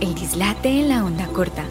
[0.00, 1.66] El dislate en la onda corta.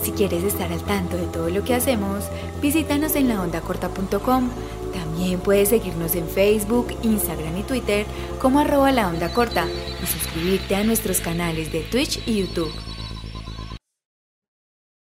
[0.00, 2.26] Si quieres estar al tanto de todo lo que hacemos,
[2.62, 4.48] visítanos en laondacorta.com.
[4.92, 8.06] También puedes seguirnos en Facebook, Instagram y Twitter
[8.40, 9.66] como arroba la corta
[10.00, 12.72] y suscribirte a nuestros canales de Twitch y YouTube.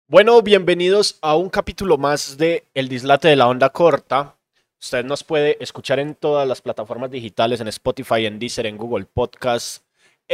[0.08, 4.36] Bueno, bienvenidos a un capítulo más de El Dislate de la Onda Corta.
[4.82, 9.06] Usted nos puede escuchar en todas las plataformas digitales, en Spotify, en Deezer, en Google
[9.06, 9.83] Podcasts,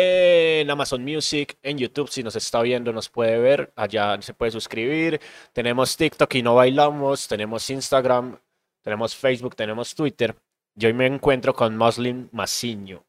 [0.02, 2.10] en Amazon Music, en YouTube.
[2.10, 3.72] Si nos está viendo, nos puede ver.
[3.76, 5.20] Allá se puede suscribir.
[5.54, 7.28] Tenemos TikTok y no bailamos.
[7.28, 8.38] Tenemos Instagram.
[8.82, 9.56] Tenemos Facebook.
[9.56, 10.36] Tenemos Twitter.
[10.76, 13.04] Yo hoy me encuentro con Muslim Maciño.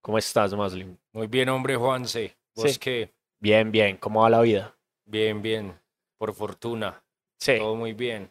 [0.00, 0.96] ¿Cómo estás, Muslim?
[1.12, 2.36] Muy bien, hombre, Juanse.
[2.54, 2.78] ¿Vos Sí.
[2.78, 3.12] qué?
[3.40, 3.96] Bien, bien.
[3.96, 4.76] ¿Cómo va la vida?
[5.04, 5.78] Bien, bien.
[6.18, 7.02] Por fortuna.
[7.38, 7.58] Sí.
[7.58, 8.30] Todo muy bien.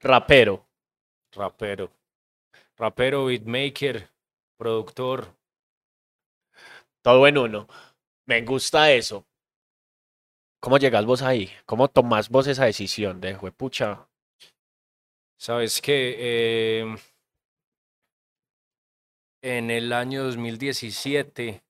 [0.00, 0.66] Rapero.
[1.32, 1.90] Rapero.
[2.76, 4.08] Rapero, beatmaker,
[4.64, 5.36] productor.
[7.02, 7.68] Todo en uno.
[8.24, 9.26] Me gusta eso.
[10.58, 11.50] ¿Cómo llegas vos ahí?
[11.66, 14.08] ¿Cómo tomás vos esa decisión de juepucha?
[15.38, 16.80] ¿Sabes qué?
[16.80, 16.96] Em,
[19.42, 21.62] en el año 2017,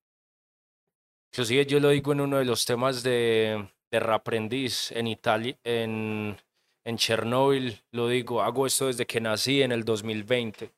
[1.32, 6.36] inclusive yo lo digo en uno de los temas de, de Raprendiz en Italia, en,
[6.84, 10.70] en Chernóbil, lo digo, hago esto desde que nací en el 2020.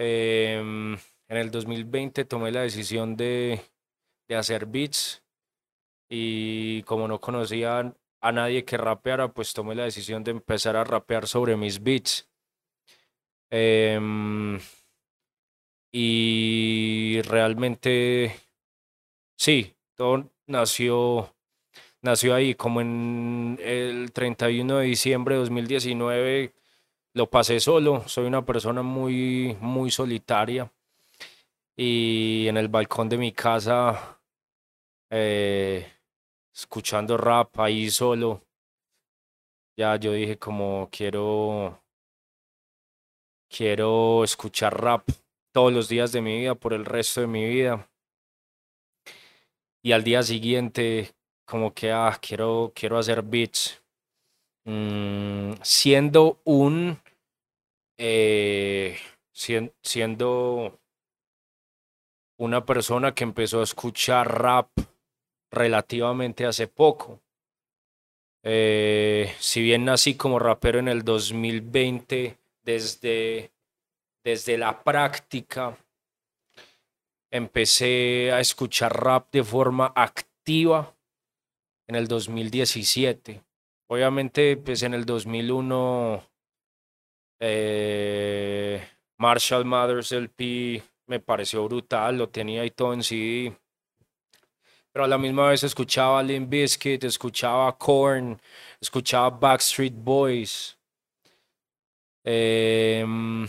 [0.00, 3.60] Em, en el 2020 tomé la decisión de,
[4.28, 5.24] de hacer beats
[6.08, 10.84] y como no conocía a nadie que rapeara, pues tomé la decisión de empezar a
[10.84, 12.28] rapear sobre mis beats.
[13.50, 14.60] Em,
[15.92, 18.36] y realmente,
[19.36, 21.34] sí, todo nació,
[22.02, 26.57] nació ahí, como en el 31 de diciembre de 2019
[27.18, 30.72] lo pasé solo, soy una persona muy, muy solitaria
[31.76, 34.20] y en el balcón de mi casa,
[35.10, 35.84] eh,
[36.54, 38.44] escuchando rap ahí solo,
[39.76, 41.82] ya yo dije como quiero,
[43.48, 45.08] quiero escuchar rap
[45.52, 47.90] todos los días de mi vida, por el resto de mi vida.
[49.82, 51.10] Y al día siguiente,
[51.44, 53.82] como que, ah, quiero, quiero hacer beats.
[54.64, 57.00] Mm, siendo un,
[57.98, 58.96] eh,
[59.32, 60.80] sien- siendo
[62.38, 64.70] una persona que empezó a escuchar rap
[65.50, 67.20] relativamente hace poco.
[68.44, 73.50] Eh, si bien nací como rapero en el 2020, desde,
[74.24, 75.76] desde la práctica,
[77.30, 80.94] empecé a escuchar rap de forma activa
[81.88, 83.42] en el 2017.
[83.88, 86.22] Obviamente, pues en el 2001,
[87.40, 88.86] eh,
[89.18, 93.56] Marshall Mathers LP me pareció brutal, lo tenía ahí todo en CD.
[94.92, 98.40] Pero a la misma vez escuchaba Limp Bizkit, escuchaba Korn,
[98.80, 100.76] escuchaba Backstreet Boys.
[102.24, 103.46] Em,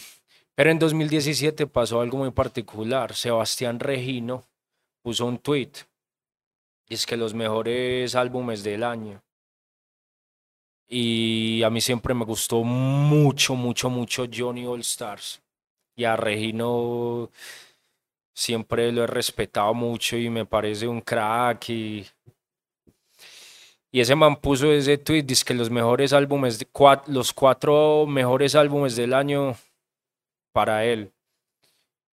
[0.56, 3.16] pero en 2017 pasó algo muy particular.
[3.16, 4.46] Sebastián Regino
[5.02, 5.72] puso un tweet.
[6.88, 9.22] Y es que los mejores álbumes del año.
[10.92, 15.40] Y a mí siempre me gustó mucho, mucho, mucho Johnny All Stars.
[15.96, 17.30] Y a Regino
[18.34, 21.70] siempre lo he respetado mucho y me parece un crack.
[21.70, 22.08] Y,
[23.92, 26.66] ese man puso ese tweet, dice que los mejores álbumes,
[27.08, 29.56] los cuatro mejores álbumes del año
[30.52, 31.12] para él.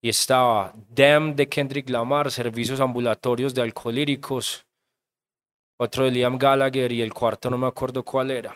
[0.02, 4.66] Y estaba Damn de Kendrick Lamar, Servicios Ambulatorios de Alcohólicos,
[5.78, 8.56] otro de Liam Gallagher y el cuarto no me acuerdo cuál era.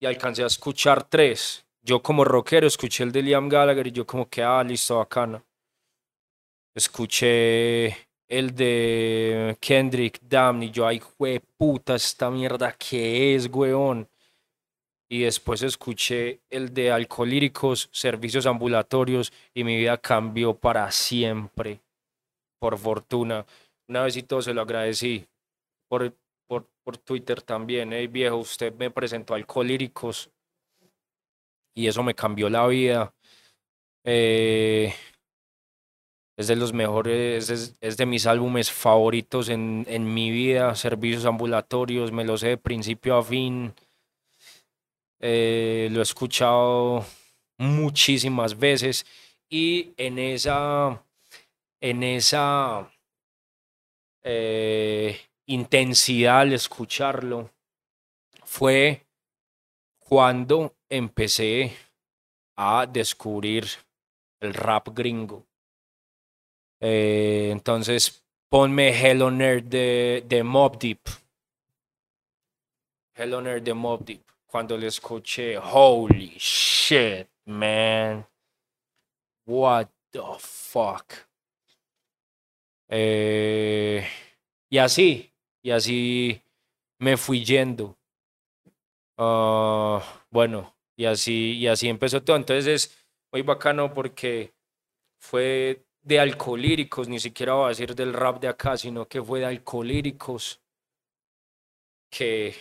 [0.00, 1.64] Y alcancé a escuchar tres.
[1.82, 5.44] Yo como rockero escuché el de Liam Gallagher y yo como que, ah, listo, bacana.
[6.74, 14.08] Escuché el de Kendrick, Damn, y yo, ay, jue puta, esta mierda, ¿qué es, weón?
[15.08, 21.80] Y después escuché el de Alcohólicos, Servicios Ambulatorios, y mi vida cambió para siempre,
[22.58, 23.46] por fortuna.
[23.88, 25.26] Una vez y todo se lo agradecí
[25.88, 26.14] por,
[26.46, 27.90] por, por Twitter también.
[28.12, 30.30] Viejo, usted me presentó Alcohólicos
[31.74, 33.14] y eso me cambió la vida.
[34.04, 34.94] Eh,
[36.36, 40.74] es de los mejores, es, es de mis álbumes favoritos en, en mi vida.
[40.74, 43.72] Servicios ambulatorios, me lo sé de principio a fin.
[45.20, 47.04] Eh, lo he escuchado
[47.58, 49.06] muchísimas veces
[49.48, 51.02] y en esa,
[51.80, 52.92] en esa
[54.22, 57.50] eh, intensidad al escucharlo
[58.44, 59.06] fue
[59.98, 61.72] cuando empecé
[62.56, 63.66] a descubrir
[64.40, 65.46] el rap gringo.
[66.80, 71.00] Eh, entonces, ponme Hell on Earth de, de Mob Deep.
[73.16, 74.22] Hell on Earth de Mob Deep.
[74.46, 78.26] Cuando le escuché, holy shit, man.
[79.46, 81.12] What the fuck.
[82.88, 84.06] Eh,
[84.70, 85.33] y así,
[85.64, 86.42] y así
[87.00, 87.98] me fui yendo.
[89.16, 92.36] Ah, bueno, y así, y así empezó todo.
[92.36, 94.52] Entonces es muy bacano porque
[95.18, 99.40] fue de alcohólicos, ni siquiera voy a decir del rap de acá, sino que fue
[99.40, 100.60] de alcohólicos
[102.10, 102.54] que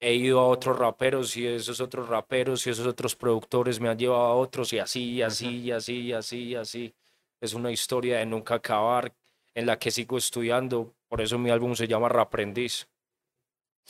[0.00, 3.98] he ido a otros raperos y esos otros raperos y esos otros productores me han
[3.98, 6.94] llevado a otros y así, y así, y así, y así, y así.
[7.40, 9.14] Es una historia de nunca acabar
[9.54, 10.94] en la que sigo estudiando.
[11.12, 12.88] Por eso mi álbum se llama Raprendiz.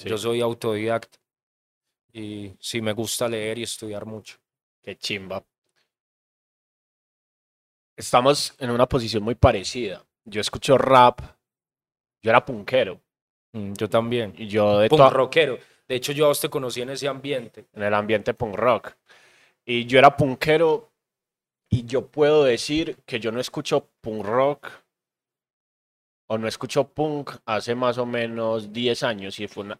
[0.04, 1.20] Yo soy autodidacta
[2.12, 4.38] y sí me gusta leer y estudiar mucho.
[4.82, 5.44] Qué chimba.
[7.96, 10.04] Estamos en una posición muy parecida.
[10.24, 11.20] Yo escucho rap.
[12.22, 13.00] Yo era punkero.
[13.52, 14.34] Mm, yo también.
[14.36, 15.60] Y yo de Punk rockero.
[15.86, 17.66] De hecho, yo a te conocí en ese ambiente.
[17.72, 18.96] en el ambiente punk rock.
[19.64, 20.90] Y yo era punkero
[21.68, 24.81] y yo puedo decir que yo no escucho punk rock
[26.28, 29.78] o no escucho punk hace más o menos 10 años y fue una-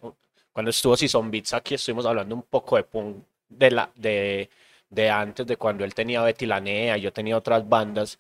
[0.53, 4.51] cuando estuvo Son Beats aquí estuvimos hablando un poco de punk de la de,
[4.91, 8.19] de antes de cuando él tenía Betty la Nea, yo tenía otras bandas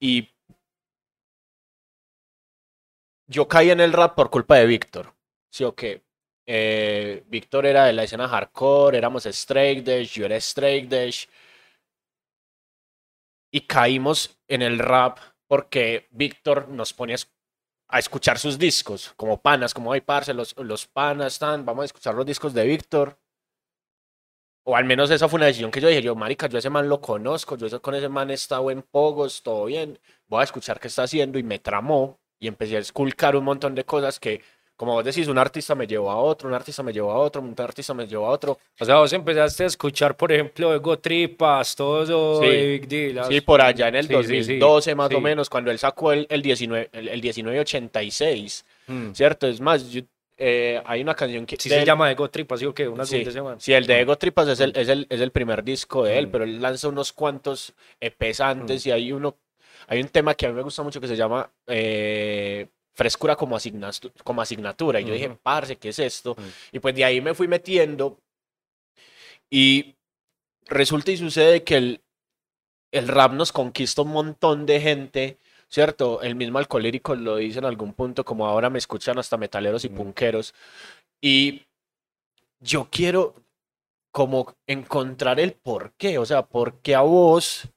[0.00, 0.28] y
[3.26, 5.12] yo caí en el rap por culpa de Víctor.
[5.50, 5.74] Sí o.
[6.48, 11.26] Eh, Víctor era de la escena hardcore, éramos Straight Dash, yo era Straight Dash.
[13.50, 15.18] Y caímos en el rap
[15.48, 17.14] porque Víctor nos pone
[17.88, 20.54] a, es- a escuchar sus discos, como panas, como hay parce, los,
[20.86, 23.18] panas están, vamos a escuchar los discos de Víctor.
[24.64, 26.88] O al menos esa fue una decisión que yo dije, yo, marica, yo ese man
[26.88, 30.80] lo conozco, yo con ese man he estado en Pogos, todo bien, voy a escuchar
[30.80, 34.42] qué está haciendo y me tramó y empecé a esculcar un montón de cosas que,
[34.76, 37.40] como vos decís, un artista me llevó a otro, un artista me llevó a otro,
[37.40, 38.58] un artista me llevó a otro.
[38.78, 42.46] O sea, vos empezaste a escuchar, por ejemplo, Ego Tripas, todo eso Sí.
[42.48, 43.12] de Big D.
[43.14, 45.78] las- Sí, por allá en el Sí, sí, sí, 2012 más o menos, cuando él
[45.78, 49.12] sacó el, el, 19, el, el 1986, Mm.
[49.12, 49.46] ¿cierto?
[49.48, 50.02] Es más, yo-
[50.38, 51.56] eh, hay una canción que...
[51.58, 52.86] Sí se llama Ego Tripas, ¿sí o qué?
[52.86, 53.56] Una Sí, semana.
[53.58, 56.26] sí, el de Ego Tripas es el, es el, es el primer disco de él,
[56.26, 56.30] Mm.
[56.30, 58.88] pero él lanza unos cuantos EPs antes Mm.
[58.88, 59.36] y hay uno,
[59.88, 63.56] hay un tema que a mí me gusta mucho que se llama eh, Frescura como,
[63.56, 64.98] asignatu- como asignatura.
[65.00, 66.34] Y yo dije, parce, ¿qué es esto?
[66.72, 68.18] Y pues de ahí me fui metiendo
[69.50, 69.94] y
[70.66, 72.00] resulta y sucede que el,
[72.90, 75.38] el rap nos conquista un montón de gente,
[75.68, 76.22] ¿cierto?
[76.22, 79.90] El mismo Alcolírico lo dice en algún punto, como ahora me escuchan hasta metaleros y
[79.90, 80.54] punqueros.
[81.20, 81.66] Y
[82.60, 83.34] yo quiero
[84.10, 87.68] como encontrar el por qué, o sea, por qué a vos,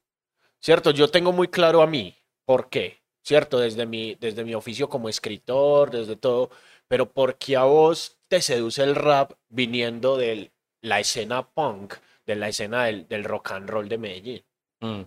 [0.61, 0.91] ¿cierto?
[0.91, 2.15] Yo tengo muy claro a mí,
[2.45, 3.59] por qué, ¿cierto?
[3.59, 6.49] Desde mi, desde mi oficio como escritor, desde todo,
[6.87, 10.51] pero por qué a vos te seduce el rap viniendo de
[10.81, 11.95] la escena punk,
[12.25, 14.43] de la escena del, del rock and roll de Medellín.
[14.81, 15.01] Mm.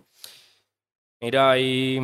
[1.20, 2.00] Mira, ahí.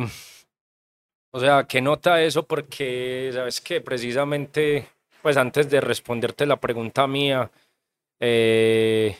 [1.31, 3.81] O sea, que nota eso porque, ¿sabes qué?
[3.81, 4.87] Precisamente,
[5.21, 7.51] pues antes de responderte la pregunta mía,
[8.19, 9.15] eh,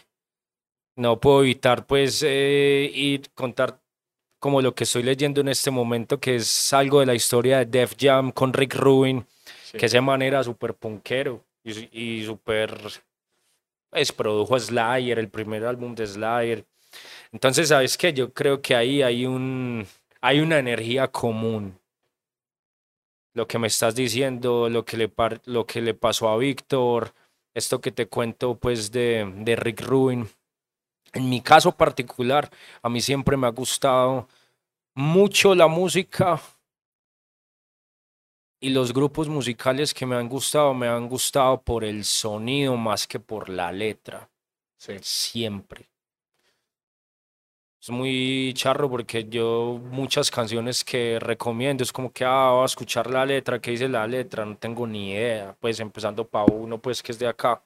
[0.96, 3.80] no puedo evitar, pues, eh, ir contar
[4.40, 7.66] como lo que estoy leyendo en este momento, que es algo de la historia de
[7.66, 9.26] Def Jam con Rick Rubin,
[9.78, 12.76] que ese man era súper punkero y, y súper.
[13.90, 16.66] Pues produjo Slayer, el primer álbum de Slayer.
[17.32, 18.14] Entonces, ¿sabes qué?
[18.14, 19.86] Yo creo que ahí hay un
[20.22, 21.80] hay una energía común.
[23.34, 27.14] Lo que me estás diciendo, lo que le, par- lo que le pasó a Víctor,
[27.54, 30.28] esto que te cuento pues de, de Rick Rubin.
[31.14, 32.50] En mi caso particular,
[32.82, 34.28] a mí siempre me ha gustado
[35.00, 36.42] mucho la música
[38.60, 43.08] y los grupos musicales que me han gustado, me han gustado por el sonido más
[43.08, 44.30] que por la letra
[44.76, 44.98] Sí.
[45.02, 45.90] siempre.
[47.82, 52.66] Es muy charro porque yo muchas canciones que recomiendo es como que ah, voy a
[52.66, 54.46] escuchar la letra, ¿qué dice la letra?
[54.46, 55.56] No tengo ni idea.
[55.62, 57.64] Pues empezando para uno pues que es de acá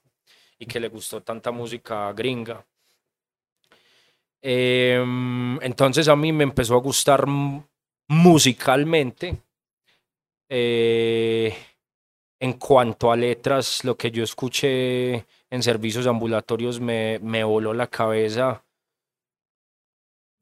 [0.60, 2.64] y que le gustó tanta música gringa.
[4.46, 7.26] Em, entonces a mí me empezó a gustar
[8.10, 9.38] musicalmente.
[10.50, 11.56] Eh,
[12.42, 17.88] en cuanto a letras, lo que yo escuché en servicios ambulatorios me, me voló la
[17.88, 18.66] cabeza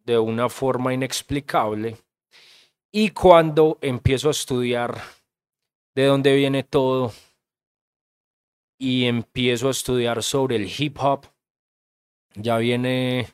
[0.04, 1.96] de una forma inexplicable.
[2.92, 5.00] Y cuando empiezo a estudiar
[5.94, 7.14] de dónde viene todo
[8.80, 11.28] y empiezo a estudiar sobre el hip hop,
[12.34, 13.28] ya viene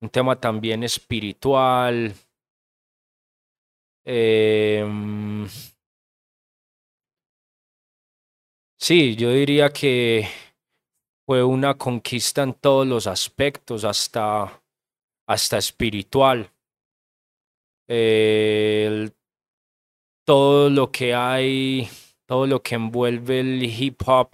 [0.00, 2.14] un tema también espiritual.
[4.04, 5.46] Em,
[8.78, 10.28] sí, yo diría que
[11.26, 14.62] fue una conquista en todos los aspectos, hasta,
[15.26, 16.52] hasta espiritual.
[20.24, 21.88] todo lo que hay,
[22.26, 24.30] todo lo que envuelve el hip hop,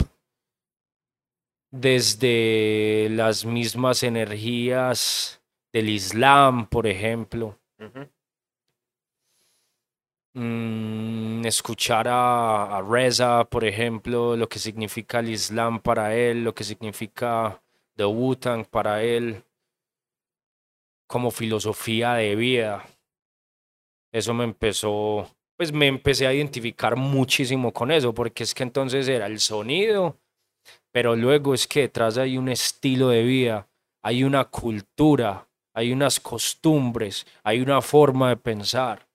[1.71, 5.44] desde las mismas energías
[5.75, 7.59] del Islam, por ejemplo.
[10.35, 16.55] Mm, escuchar a, a, Reza, por ejemplo, lo que significa el Islam para él, lo
[16.55, 17.61] que significa
[17.97, 19.43] The Wu-Tang para él,
[21.09, 22.85] como filosofía de vida.
[24.13, 29.09] Eso me empezó, pues me empecé a identificar muchísimo con eso, porque es que entonces
[29.09, 30.21] era el sonido,
[30.93, 33.69] pero luego es que detrás hay un estilo de vida,
[34.03, 39.07] hay una cultura, hay unas costumbres, hay una forma de pensar,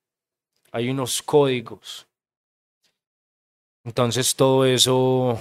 [0.71, 2.05] hay unos códigos.
[3.85, 5.39] Entonces todo eso,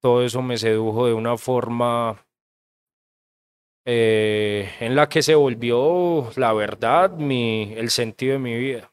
[0.00, 2.26] todo eso me sedujo de una forma
[3.84, 8.90] eh, en la que se volvió la verdad, el sentido de mi vida.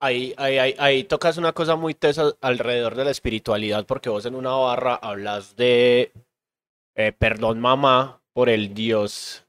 [0.00, 4.24] Ahí, ahí, ahí, ahí, tocas una cosa muy tesa alrededor de la espiritualidad, porque vos
[4.26, 6.12] en una barra hablas de
[6.94, 9.47] eh, perdón mamá por el Dios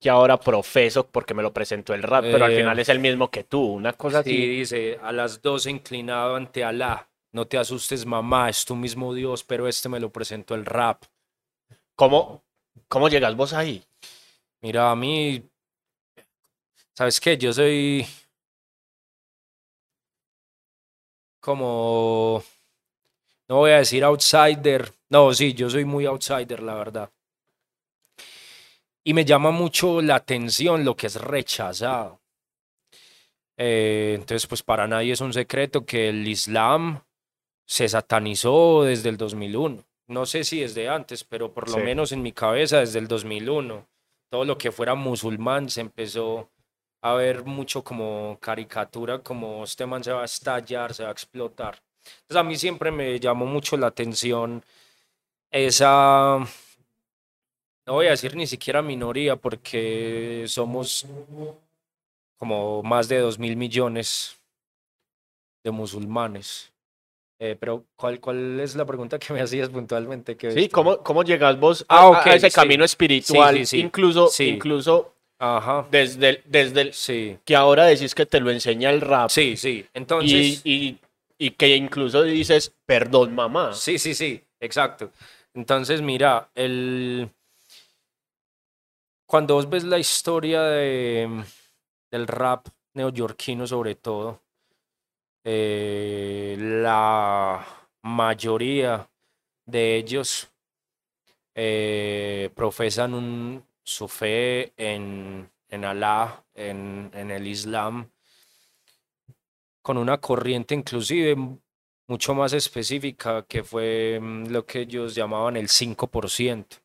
[0.00, 3.00] que ahora profeso porque me lo presentó el rap, pero al final eh, es el
[3.00, 7.58] mismo que tú, una cosa sí, dice, a las dos inclinado ante Alá, no te
[7.58, 11.04] asustes mamá, es tu mismo Dios, pero este me lo presentó el rap.
[11.94, 12.42] ¿Cómo,
[12.88, 13.84] cómo llegas vos ahí?
[14.62, 15.42] Mira, a mí,
[16.94, 17.36] ¿sabes qué?
[17.36, 18.06] Yo soy
[21.40, 22.42] como,
[23.48, 27.10] no voy a decir outsider, no, sí, yo soy muy outsider, la verdad.
[29.04, 32.20] Y me llama mucho la atención lo que es rechazado.
[33.56, 37.02] Eh, entonces, pues para nadie es un secreto que el Islam
[37.66, 39.84] se satanizó desde el 2001.
[40.08, 43.86] No sé si desde antes, pero por lo menos en mi cabeza desde el 2001.
[44.28, 46.50] Todo lo que fuera musulmán se empezó
[47.02, 51.12] a ver mucho como caricatura, como este man se va a estallar, se va a
[51.12, 51.82] explotar.
[52.22, 54.64] Entonces a mí siempre me llamó mucho la atención
[55.50, 56.38] esa
[57.86, 61.06] no voy a decir ni siquiera minoría porque somos
[62.38, 64.36] como más de dos mil millones
[65.64, 66.72] de musulmanes.
[67.38, 70.36] Eh, pero ¿cuál, ¿cuál es la pregunta que me hacías puntualmente?
[70.36, 73.56] Que sí, ¿cómo, ¿cómo llegas vos a, ah, ese camino espiritual?
[73.72, 75.86] incluso, incluso Ajá.
[75.90, 79.30] desde, desde el, que ahora decís que te lo enseña el rap.
[79.30, 79.86] Sí, sí.
[79.94, 80.60] Entonces...
[80.64, 80.98] Y,
[81.40, 83.72] y que incluso dices, perdón mamá.
[83.72, 85.10] Sí, sí, sí, exacto.
[85.54, 87.30] Entonces, mira, el
[89.30, 91.44] cuando vos ves la historia de,
[92.10, 94.42] del rap neoyorquino sobre todo,
[95.44, 97.64] eh, la
[98.02, 99.08] mayoría
[99.66, 100.50] de ellos
[101.54, 108.10] eh, profesan un, su fe en, en Alá, en, en el Islam,
[109.80, 111.36] con una corriente inclusive
[112.08, 116.80] mucho más específica que fue mm, lo que ellos llamaban el 5%,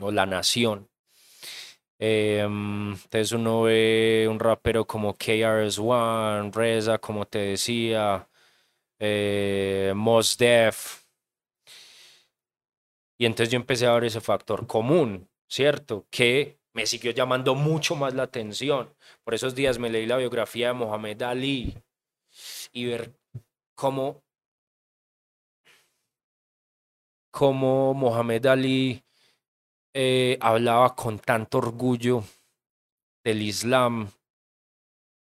[0.00, 0.88] o la nación.
[2.04, 8.28] Eh, entonces uno ve un rapero como KRS-One, Reza, como te decía,
[8.98, 11.04] eh, Mos Def.
[13.18, 16.08] Y entonces yo empecé a ver ese factor común, ¿cierto?
[16.10, 18.92] Que me siguió llamando mucho más la atención.
[19.22, 21.84] Por esos días me leí la biografía de Mohamed Ali
[22.72, 23.14] y ver
[23.76, 24.24] cómo,
[27.30, 29.04] cómo Mohamed Ali
[29.94, 32.24] eh, hablaba con tanto orgullo
[33.24, 34.10] del Islam,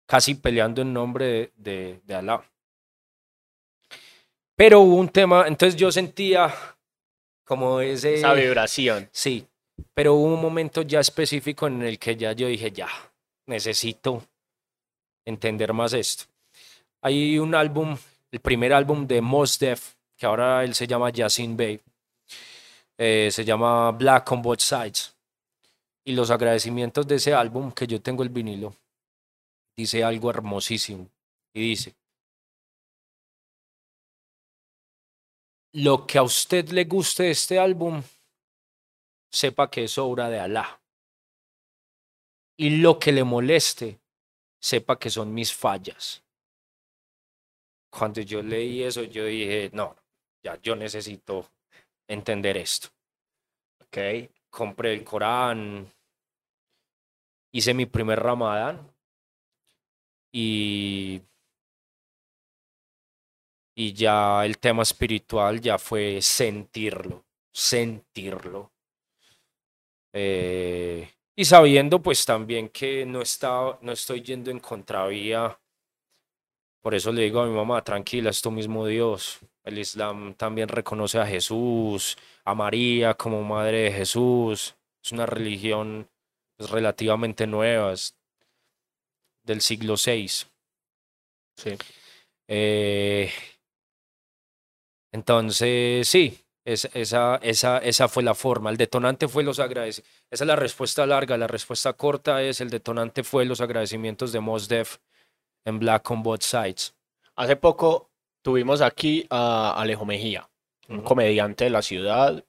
[0.06, 2.44] casi peleando en nombre de, de, Alá.
[4.56, 6.52] Pero hubo un tema, entonces yo sentía
[7.44, 8.14] como ese...
[8.14, 9.08] Esa vibración.
[9.12, 9.46] Sí,
[9.94, 12.88] pero hubo un momento ya específico en el que ya yo dije, ya,
[13.46, 14.22] necesito
[15.24, 16.24] entender más esto.
[17.02, 17.96] Hay un álbum,
[18.30, 21.80] el primer álbum de Mos Def, que ahora él se llama Yasin Bey.
[22.98, 25.14] Eh, se llama Black on Both Sides.
[26.04, 28.74] Y los agradecimientos de ese álbum, que yo tengo el vinilo,
[29.76, 31.08] dice algo hermosísimo.
[31.52, 31.94] Y dice,
[35.72, 38.02] lo que a usted le guste de este álbum,
[39.30, 40.80] sepa que es obra de Alá.
[42.56, 43.98] Y lo que le moleste,
[44.58, 46.22] sepa que son mis fallas.
[47.90, 49.94] Cuando yo leí eso, yo dije, no,
[50.42, 51.50] ya yo necesito
[52.08, 52.88] entender esto.
[53.84, 53.98] Ok.
[54.50, 55.92] Compré el Corán,
[57.52, 58.94] hice mi primer ramadán
[60.32, 61.22] y,
[63.74, 68.72] y ya el tema espiritual ya fue sentirlo, sentirlo.
[70.12, 75.58] Eh, y sabiendo pues también que no, estaba, no estoy yendo en contravía,
[76.82, 79.40] por eso le digo a mi mamá, tranquila, es tu mismo Dios.
[79.66, 84.76] El Islam también reconoce a Jesús, a María como madre de Jesús.
[85.02, 86.08] Es una religión
[86.56, 88.16] pues, relativamente nueva, es
[89.44, 90.28] del siglo VI.
[91.56, 91.76] Sí.
[92.48, 93.30] Eh,
[95.12, 98.70] entonces, sí, es- esa, esa, esa fue la forma.
[98.70, 100.12] El detonante fue los agradecimientos.
[100.30, 101.36] Esa es la respuesta larga.
[101.36, 104.98] La respuesta corta es el detonante fue los agradecimientos de Mos Def
[105.64, 106.94] en Black on Both Sides.
[107.36, 108.10] Hace poco
[108.46, 110.48] tuvimos aquí a Alejo Mejía,
[110.88, 111.04] un Ujú.
[111.04, 112.44] comediante de la ciudad.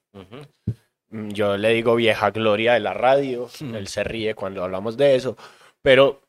[1.10, 3.48] Mm, Yo le digo vieja gloria de la radio.
[3.58, 3.74] Hmm.
[3.74, 5.36] Él se ríe cuando hablamos de eso.
[5.82, 6.20] Pero,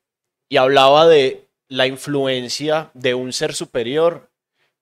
[0.50, 4.32] y hablaba de la influencia de un ser superior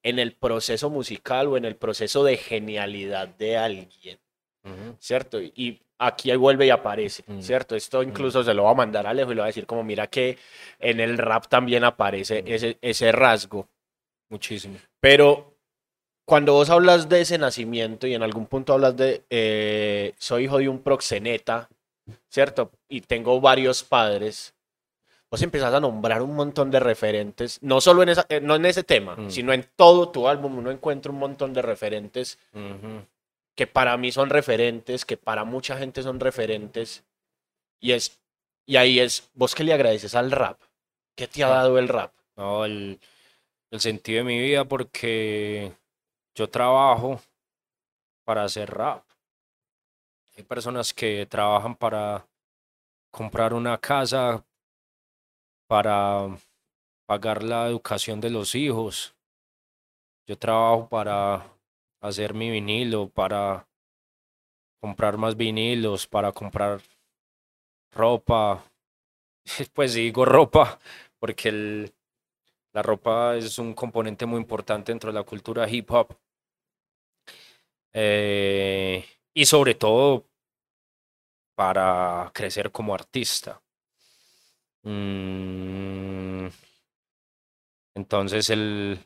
[0.03, 4.19] en el proceso musical o en el proceso de genialidad de alguien.
[4.99, 5.41] ¿cierto?
[5.41, 7.41] Y aquí vuelve y aparece, Mm.
[7.41, 7.75] ¿cierto?
[7.75, 9.83] Esto incluso se lo va a mandar a Alejo y le va a decir como,
[9.83, 10.37] mira que
[10.79, 13.67] en el rap también aparece ese, ese rasgo.
[14.29, 14.77] Muchísimo.
[14.99, 15.53] Pero
[16.25, 20.57] cuando vos hablas de ese nacimiento y en algún punto hablas de, eh, soy hijo
[20.57, 21.69] de un proxeneta,
[22.29, 22.71] ¿cierto?
[22.89, 24.53] Y tengo varios padres,
[25.31, 28.65] vos empezás a nombrar un montón de referentes, no solo en, esa, eh, no en
[28.65, 29.29] ese tema, Mm.
[29.29, 32.37] sino en todo tu álbum, uno encuentra un montón de referentes
[33.55, 37.03] que para mí son referentes, que para mucha gente son referentes,
[37.79, 38.19] y es,
[38.67, 40.59] y ahí es, vos que le agradeces al rap,
[41.15, 41.55] ¿qué te ha Ah.
[41.63, 42.11] dado el rap?
[42.35, 42.99] No, el,
[43.71, 45.73] el sentido de mi vida porque
[46.35, 47.19] yo trabajo
[48.25, 49.03] para hacer rap.
[50.35, 52.27] Hay personas que trabajan para
[53.11, 54.45] comprar una casa,
[55.67, 56.37] para
[57.07, 59.15] pagar la educación de los hijos.
[60.27, 61.45] Yo trabajo para
[62.01, 63.67] hacer mi vinilo, para
[64.79, 66.81] comprar más vinilos, para comprar
[67.91, 68.63] ropa.
[69.73, 70.77] Pues digo ropa
[71.19, 71.96] porque el,
[72.77, 76.15] la ropa es un componente muy importante dentro de la cultura hip hop.
[77.91, 80.29] Eh, y sobre todo
[81.55, 83.59] para crecer como artista.
[84.83, 86.49] Mm,
[87.95, 88.99] entonces el,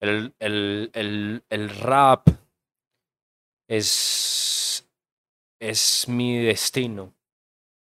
[0.00, 2.28] el, el, el, rap
[3.68, 4.88] es,
[5.60, 7.12] es mi destino.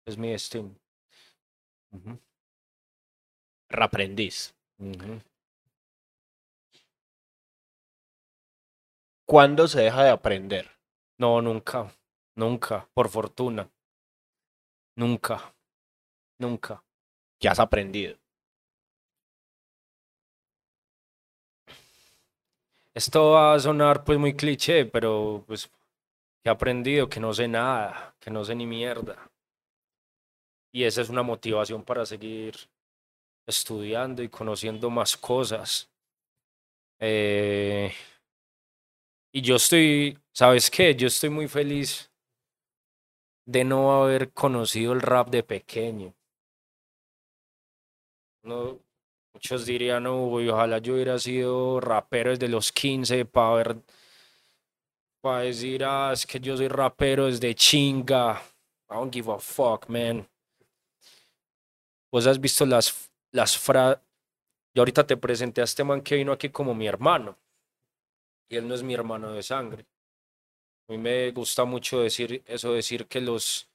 [0.08, 0.76] Es mi destino.
[3.70, 4.55] Raprendiz.
[9.26, 10.70] ¿Cuándo se deja de aprender?
[11.18, 11.92] No, nunca,
[12.36, 13.70] nunca, por fortuna.
[14.96, 15.56] Nunca,
[16.40, 16.84] nunca.
[17.40, 18.18] ¿Qué has aprendido?
[22.94, 25.70] Esto va a sonar pues muy cliché, pero pues
[26.44, 29.32] he aprendido que no sé nada, que no sé ni mierda.
[30.72, 32.56] Y esa es una motivación para seguir
[33.46, 35.90] estudiando y conociendo más cosas.
[37.00, 37.94] Eh,
[39.32, 40.96] y yo estoy, ¿sabes qué?
[40.96, 42.12] Yo estoy muy feliz
[43.46, 46.14] de no haber conocido el rap de pequeño.
[48.44, 48.80] No,
[49.34, 53.78] muchos dirían, no, güey, ojalá yo hubiera sido rapero desde los 15 para ver,
[55.22, 58.42] para decir, ah, es que yo soy rapero desde chinga.
[58.90, 60.28] I don't give a fuck, man.
[62.12, 63.05] Vos has visto las,
[63.36, 64.02] las frases.
[64.74, 67.38] Yo ahorita te presenté a este man que vino aquí como mi hermano.
[68.50, 69.86] Y él no es mi hermano de sangre.
[70.88, 73.70] A mí me gusta mucho decir eso, decir que los,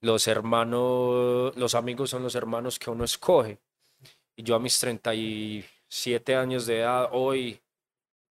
[0.00, 3.58] los hermanos, los amigos son los hermanos que uno escoge.
[4.36, 7.60] Y yo a mis 37 años de edad, hoy,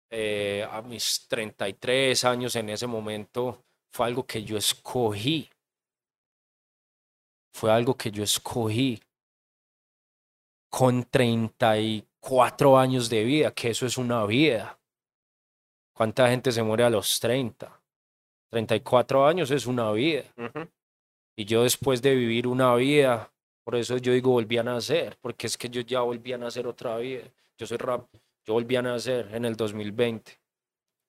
[0.10, 5.50] eh, a mis 33 años en ese momento, fue algo que yo escogí.
[7.54, 9.02] Fue algo que yo escogí
[10.70, 14.78] con 34 años de vida, que eso es una vida.
[15.94, 17.82] ¿Cuánta gente se muere a los 30?
[18.50, 20.24] 34 años es una vida.
[21.36, 23.32] Y yo después de vivir una vida,
[23.64, 26.68] por eso yo digo volví a nacer, porque es que yo ya volví a nacer
[26.68, 27.24] otra vida.
[27.58, 28.08] Yo soy rap,
[28.46, 30.40] yo volví a nacer en el 2020,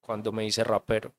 [0.01, 1.13] cuando me hice rapero.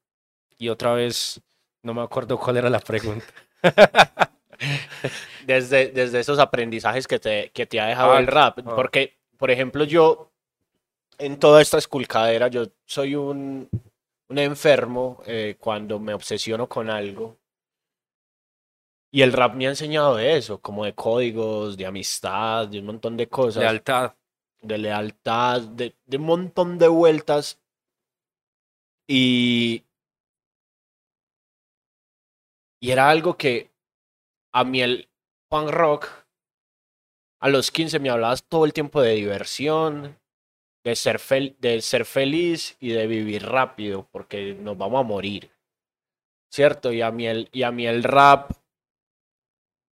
[0.58, 1.42] Y otra vez,
[1.84, 3.26] no me acuerdo cuál era la pregunta.
[5.46, 8.60] Desde, desde esos aprendizajes que te, que te ha dejado Ah, el rap.
[8.60, 8.76] ah.
[8.76, 10.32] Porque, por ejemplo, yo,
[11.18, 13.70] en toda esta esculcadera, yo soy un,
[14.30, 17.38] un enfermo eh, cuando me obsesiono con algo.
[19.12, 22.86] Y el rap me ha enseñado de eso, como de códigos, de amistad, de un
[22.86, 23.64] montón de cosas.
[23.64, 24.14] Lealtad.
[24.62, 27.60] De lealtad, de, de un montón de vueltas.
[29.08, 29.84] Y.
[32.82, 33.69] Y era algo que
[34.52, 35.10] a mí el
[35.50, 36.08] punk rock,
[37.40, 40.20] a los 15 me hablabas todo el tiempo de diversión,
[40.84, 45.52] de ser, fel de ser feliz y de vivir rápido, porque nos vamos a morir.
[46.52, 46.92] ¿Cierto?
[46.92, 48.52] Y a mí el, y a mí el rap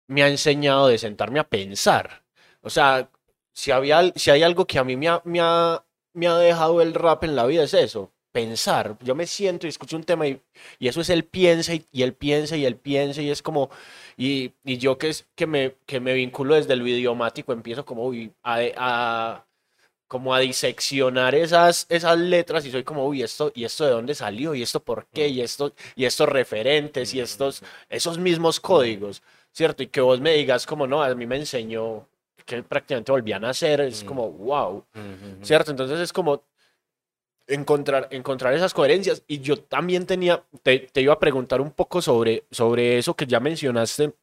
[0.06, 2.24] me ha enseñado de sentarme a pensar.
[2.60, 3.10] O sea,
[3.52, 6.80] si, había, si hay algo que a mí me ha, me, ha, me ha dejado
[6.80, 8.98] el rap en la vida es eso, pensar.
[9.00, 10.40] Yo me siento y escucho un tema y,
[10.78, 13.70] y eso es él piensa y, él piensa y él piensa y es como,
[14.16, 18.04] y, y yo que, es, que, me, que me vinculo desde el idiomático empiezo como
[18.06, 19.46] uy, a, a,
[20.06, 24.14] como a diseccionar esas, esas letras y soy como, uy, esto, y esto de dónde
[24.14, 29.22] salió, y esto por qué, y esto, y estos referentes, y estos, esos mismos códigos.
[29.54, 29.82] ¿cierto?
[29.84, 32.06] Y que vos me digas como, no, a mí me enseñó
[32.44, 34.84] que prácticamente volvían a hacer, es como, wow,
[35.40, 35.70] ¿cierto?
[35.70, 36.42] Entonces es como
[37.46, 39.22] encontrar, encontrar esas coherencias.
[39.26, 43.26] Y yo también tenía, te, te, iba a preguntar un poco sobre, sobre eso que
[43.26, 44.14] ya mencionaste,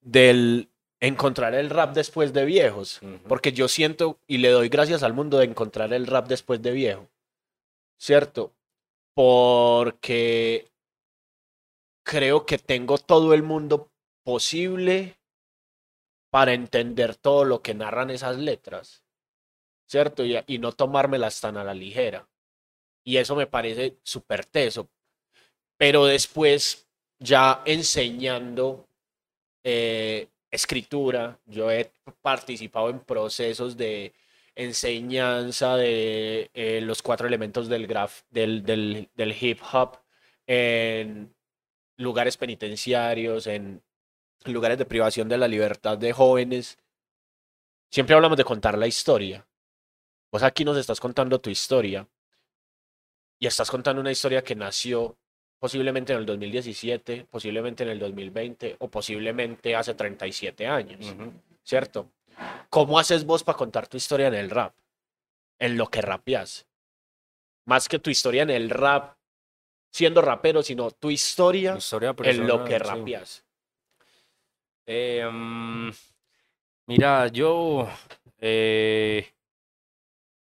[0.00, 0.68] del
[1.02, 5.38] encontrar el rap después de viejos, porque yo siento y le doy gracias al mundo
[5.38, 7.08] de encontrar el rap después de viejo,
[7.98, 8.52] ¿cierto?
[9.12, 10.70] Porque
[12.04, 13.90] creo que tengo todo el mundo
[14.22, 15.18] posible
[16.30, 19.02] para entender todo lo que narran esas letras,
[19.92, 20.24] ¿cierto?
[20.24, 22.26] Y, no tomármelas tan a la ligera.
[23.04, 24.88] Y eso me parece súper teso.
[25.76, 28.88] Pero después, ya enseñando
[29.62, 34.14] eh, escritura, yo he participado en procesos de
[34.54, 39.98] enseñanza de eh, los cuatro elementos del, graf, del, del hip hop
[40.46, 41.34] en
[41.98, 43.82] lugares penitenciarios, en
[44.46, 46.78] lugares de privación de la libertad de jóvenes.
[47.90, 49.46] Siempre hablamos de contar la historia.
[50.32, 52.08] Vos aquí nos estás contando tu historia
[53.38, 55.18] y estás contando una historia que nació
[55.58, 61.32] posiblemente en el 2017, posiblemente en el 2020 o posiblemente hace 37 años, uh -huh.
[61.62, 62.08] ¿cierto?
[62.70, 64.74] ¿Cómo haces vos para contar tu historia en el rap?
[65.58, 66.66] En lo que rapeas.
[67.66, 69.16] Más que tu historia en el rap,
[69.90, 71.76] siendo rapero, sino tu historia,
[72.24, 73.28] en lo que rapeas.
[73.28, 73.42] Sí.
[74.86, 75.92] Eh, um,
[76.86, 77.86] mira, yo,
[78.38, 79.30] eh,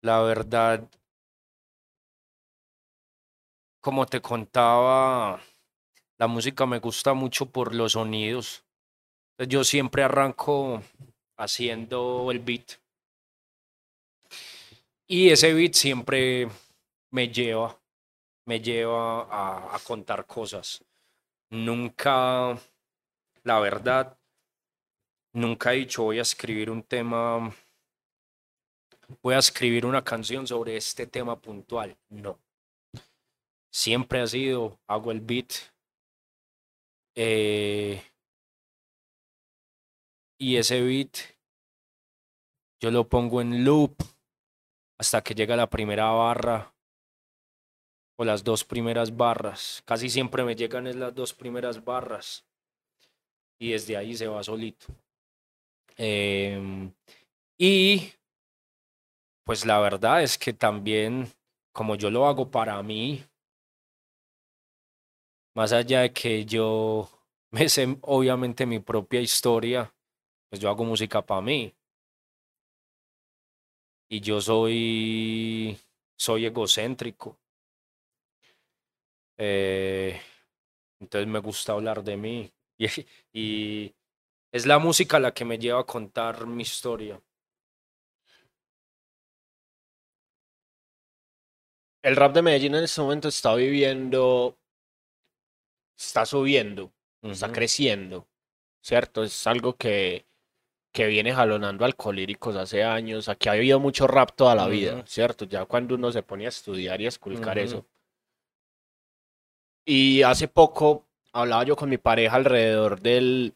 [0.02, 0.88] la verdad,
[3.80, 5.40] como te contaba,
[6.18, 8.64] la música me gusta mucho por los sonidos.
[9.38, 10.82] Yo siempre arranco
[11.36, 12.72] haciendo el beat.
[15.06, 16.48] Y ese beat siempre
[17.10, 17.78] me lleva
[18.48, 20.82] me lleva a, a, contar cosas.
[21.50, 22.58] Nunca,
[23.44, 24.18] la verdad,
[25.34, 27.54] nunca he dicho voy a escribir un tema,
[29.22, 31.96] voy a escribir una canción sobre este tema puntual.
[32.08, 32.38] No.
[33.70, 35.52] Siempre ha sido, hago el beat.
[37.14, 38.02] Eh,
[40.38, 41.18] y ese beat
[42.80, 43.96] yo lo pongo en loop
[44.98, 46.72] hasta que llega la primera barra
[48.16, 49.82] o las dos primeras barras.
[49.84, 52.44] Casi siempre me llegan es las dos primeras barras
[53.58, 54.86] y desde ahí se va solito.
[55.96, 56.92] Eh,
[57.58, 58.12] y
[59.48, 61.32] pues la verdad es que también,
[61.72, 63.24] como yo lo hago para mí,
[65.54, 67.08] más allá de que yo
[67.50, 69.90] me sé obviamente mi propia historia,
[70.50, 71.74] pues yo hago música para mí.
[74.10, 75.78] Y yo soy,
[76.18, 77.38] soy egocéntrico.
[79.38, 80.20] Eh,
[81.00, 82.86] entonces me gusta hablar de mí y,
[83.32, 83.94] y,
[84.52, 87.18] es la música la que me lleva a contar mi historia.
[92.08, 94.56] El rap de Medellín en este momento está viviendo,
[95.94, 97.32] está subiendo, uh -huh.
[97.32, 98.26] está creciendo,
[98.80, 99.22] ¿cierto?
[99.24, 100.24] Es algo que,
[100.90, 103.28] que viene jalonando alcohólicos hace años.
[103.28, 104.70] Aquí ha habido mucho rap toda la uh -huh.
[104.70, 105.44] vida, ¿cierto?
[105.44, 107.64] Ya cuando uno se pone a estudiar y a esculcar uh -huh.
[107.64, 107.86] eso.
[109.84, 113.54] Y hace poco hablaba yo con mi pareja alrededor del,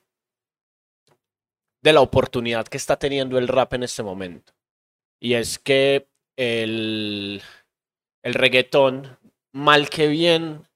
[1.83, 4.53] de la oportunidad que está teniendo el rap en este momento.
[5.21, 7.41] Y es que el,
[8.23, 9.19] el reggaetón,
[9.53, 10.69] mal que bien,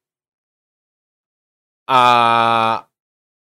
[1.88, 2.90] ha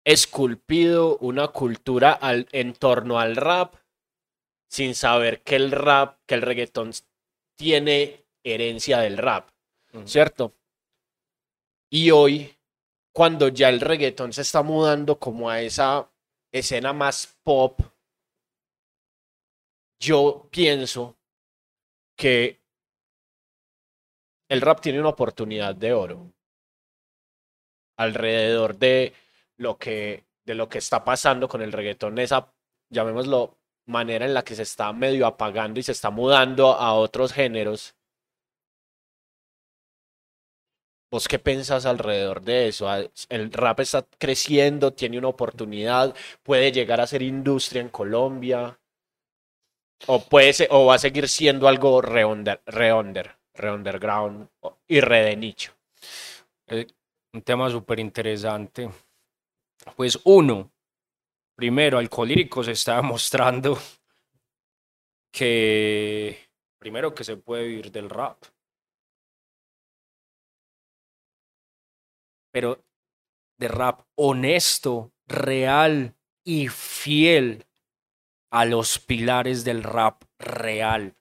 [0.05, 3.77] esculpido una cultura al, en torno al rap
[4.69, 6.93] sin saber que el rap, que el reggaetón
[7.57, 9.51] tiene herencia del rap,
[9.93, 10.07] uh -huh.
[10.07, 10.55] ¿cierto?
[11.91, 12.57] Y hoy,
[13.13, 16.11] cuando ya el reggaetón se está mudando como a esa
[16.53, 17.81] escena más pop,
[19.99, 21.17] yo pienso
[22.17, 22.61] que
[24.49, 26.33] el rap tiene una oportunidad de oro
[27.97, 29.13] alrededor de
[29.57, 32.53] lo que de lo que está pasando con el reggaetón, esa
[32.91, 37.33] llamémoslo manera en la que se está medio apagando y se está mudando a otros
[37.33, 37.97] géneros.
[41.11, 42.89] ¿Vos qué pensás alrededor de eso?
[42.89, 48.79] Ah, El rap está creciendo, tiene una oportunidad, puede llegar a ser industria en Colombia.
[50.09, 52.93] O puede o va a seguir siendo algo re, under- re
[53.57, 54.49] re underground
[54.87, 55.73] y re de nicho.
[56.67, 56.87] Eh,
[57.33, 58.91] un tema súper interesante.
[59.97, 60.73] Pues uno,
[61.55, 63.79] primero, Alcohólicos está demostrando
[65.33, 68.43] que, primero, que se puede vivir del rap.
[72.53, 72.83] Pero
[73.59, 76.15] de rap honesto, real
[76.45, 77.67] y fiel
[78.51, 81.16] a los pilares del rap real.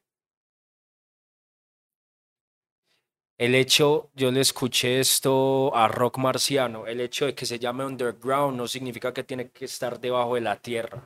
[3.38, 7.86] El hecho, yo le escuché esto a Rock Marciano, el hecho de que se llame
[7.86, 11.04] underground no significa que tiene que estar debajo de la tierra.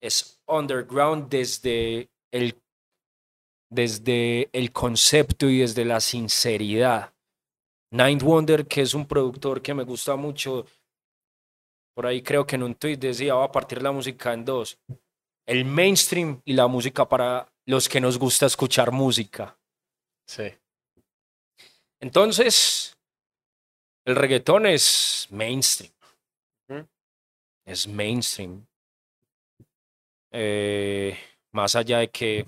[0.00, 2.62] Es underground desde el,
[3.68, 7.12] desde el concepto y desde la sinceridad.
[7.90, 10.66] Ninth Wonder, que es un productor que me gusta mucho,
[11.94, 14.78] por ahí creo que en un tweet decía, va a partir la música en dos.
[15.46, 19.56] El mainstream y la música para los que nos gusta escuchar música.
[20.26, 20.52] Sí.
[22.00, 22.96] Entonces,
[24.04, 25.92] el reggaetón es mainstream.
[27.64, 28.66] Es mainstream.
[30.32, 31.16] Eh,
[31.52, 32.46] más allá de que,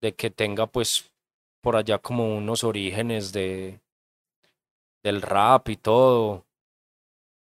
[0.00, 1.12] de que tenga pues
[1.60, 3.80] por allá como unos orígenes de,
[5.02, 6.46] del rap y todo.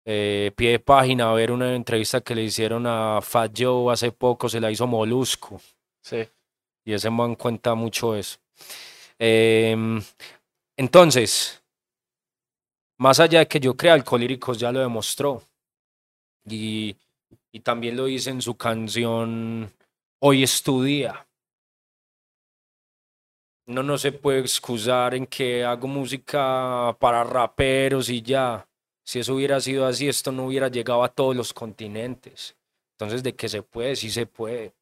[0.06, 4.12] Eh, pie de página a ver una entrevista que le hicieron a Fat Joe hace
[4.12, 5.60] poco, se la hizo Molusco.
[6.02, 6.28] Sí.
[6.86, 8.40] Y ese man cuenta mucho eso.
[9.20, 10.02] Em,
[10.78, 11.62] entonces,
[12.98, 15.44] más allá de que yo crea, Alcohólicos ya lo demostró.
[16.46, 16.96] Y,
[17.52, 19.72] y también lo dice en su canción
[20.24, 21.28] Hoy es tu día.
[23.66, 28.68] No, no se puede excusar en que hago música para raperos y ya.
[29.04, 32.56] Si eso hubiera sido así, esto no hubiera llegado a todos los continentes.
[32.92, 34.74] Entonces, de que se puede, sí se puede.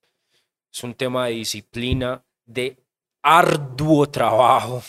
[0.71, 2.77] Es un tema de disciplina, de
[3.21, 4.81] arduo trabajo.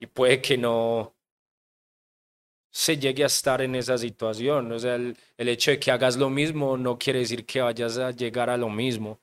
[0.00, 1.14] Y puede que no
[2.70, 4.70] se llegue a estar en esa situación.
[4.72, 8.10] O sea, el, hecho de que hagas lo mismo no quiere decir que vayas a
[8.10, 9.18] llegar a lo mismo.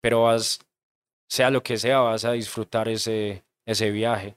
[0.00, 0.60] Pero vas,
[1.28, 4.36] sea lo que sea, vas a disfrutar ese, ese viaje.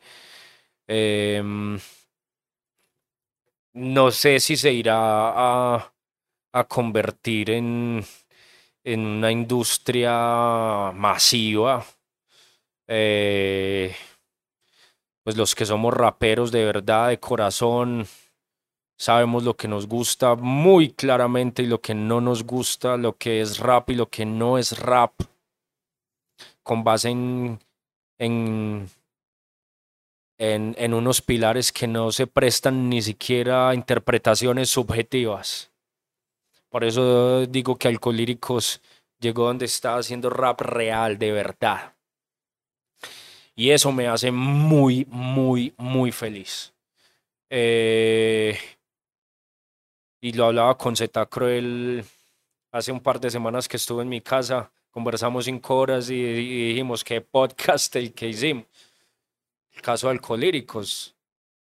[0.88, 1.79] Em,
[3.73, 5.93] no sé si se irá a,
[6.53, 8.03] a convertir en,
[8.83, 11.85] en una industria masiva.
[12.87, 13.95] Eh,
[15.23, 18.05] pues los que somos raperos de verdad, de corazón,
[18.97, 23.41] sabemos lo que nos gusta muy claramente y lo que no nos gusta, lo que
[23.41, 25.13] es rap y lo que no es rap,
[26.61, 27.59] con base en,
[28.17, 28.89] en,
[30.37, 35.72] en, en unos pilares que no se prestan ni siquiera a interpretaciones subjetivas.
[36.73, 38.81] Por eso digo que Alcolíricos
[39.19, 41.93] llegó donde está haciendo rap real, de verdad.
[43.55, 46.73] Y eso me hace muy, muy, muy feliz.
[47.47, 48.57] Eh,
[50.19, 52.03] y lo hablaba con Zeta Cruel
[52.71, 54.71] hace un par de semanas que estuve en mi casa.
[54.89, 58.65] Conversamos cinco horas y, y dijimos qué podcast el que hicimos.
[59.75, 61.15] El caso de Alcolíricos.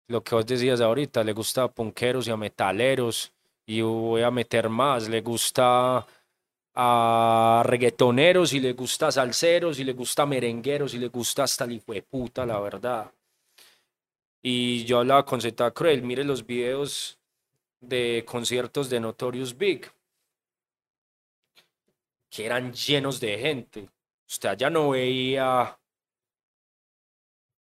[0.05, 3.33] Lo que vos decías ahorita, le gusta a punqueros y a metaleros.
[3.69, 5.07] Y voy a meter más.
[5.07, 6.03] Le gusta
[6.73, 11.43] a reggaetoneros y le gusta a salseros y le gusta a merengueros y le gusta
[11.43, 13.13] hasta el hijo de puta, la verdad.
[14.41, 17.19] Y yo hablaba con Zeta Cruel, mire los videos
[17.79, 19.91] de conciertos de Notorious Big,
[22.31, 23.87] que eran llenos de gente.
[24.27, 25.79] Usted allá no veía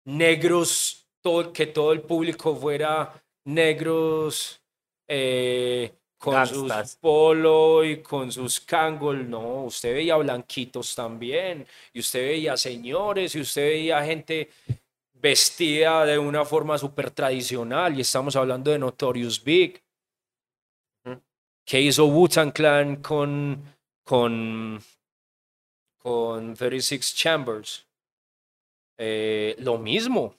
[0.03, 4.61] negros, todo, que todo el público fuera negros,
[5.07, 6.91] eh, con Gangstas.
[6.91, 13.35] sus polo y con sus kangol, no, usted veía blanquitos también, y usted veía señores,
[13.35, 14.49] y usted veía gente
[15.13, 19.83] vestida de una forma súper tradicional, y estamos hablando de Notorious Big,
[21.65, 23.63] que hizo Wu-Tang Clan con,
[24.03, 24.79] con,
[25.97, 27.87] con 36 Chambers.
[28.97, 30.35] Eh, lo mismo,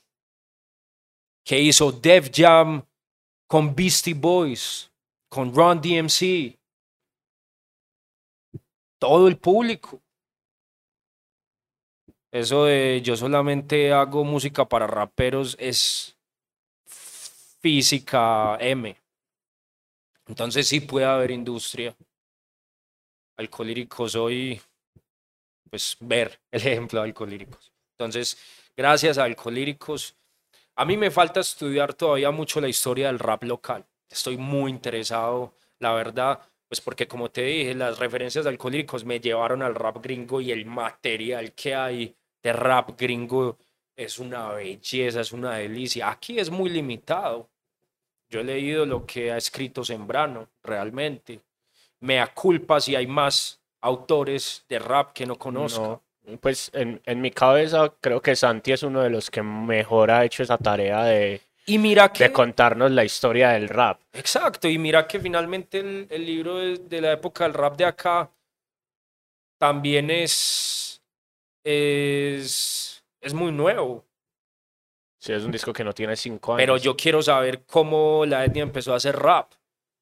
[1.45, 2.83] que hizo Def Jam
[3.47, 4.91] con Beastie Boys,
[5.29, 6.59] con Ron DMC.
[8.99, 10.03] Todo el público.
[12.33, 16.17] Eso de yo solamente hago música para raperos es
[16.87, 18.97] física M.
[20.27, 21.97] Entonces sí puede haber industria.
[23.39, 24.61] Alcohólicos hoy,
[25.71, 27.73] pues ver el ejemplo de alcohólicos.
[27.93, 28.39] Entonces,
[28.77, 30.17] gracias a alcohólicos.
[30.79, 33.87] A mí me falta estudiar todavía mucho la historia del rap local.
[34.11, 39.63] Estoy muy interesado, la verdad, pues porque como te dije, las referencias alcohólicos me llevaron
[39.63, 43.57] al rap gringo y el material que hay de rap gringo
[43.97, 46.11] es una belleza, es una delicia.
[46.11, 47.49] Aquí es muy limitado.
[48.29, 51.41] Yo he leído lo que ha escrito Sembrano, realmente.
[52.01, 56.03] Me culpa si hay más autores de rap que no conozco.
[56.41, 60.25] Pues en, en, mi cabeza creo que Santi es uno de los que mejor ha
[60.25, 64.01] hecho esa tarea de, y mira que, de contarnos la historia del rap.
[64.13, 67.85] Exacto, y mira que finalmente el, el libro de, de, la época del rap de
[67.85, 68.31] acá
[69.59, 71.03] también es,
[71.65, 74.05] es, es muy nuevo.
[75.19, 76.63] Sí, es un disco que no tiene cinco años.
[76.63, 79.53] Pero yo quiero saber cómo la etnia empezó a hacer rap.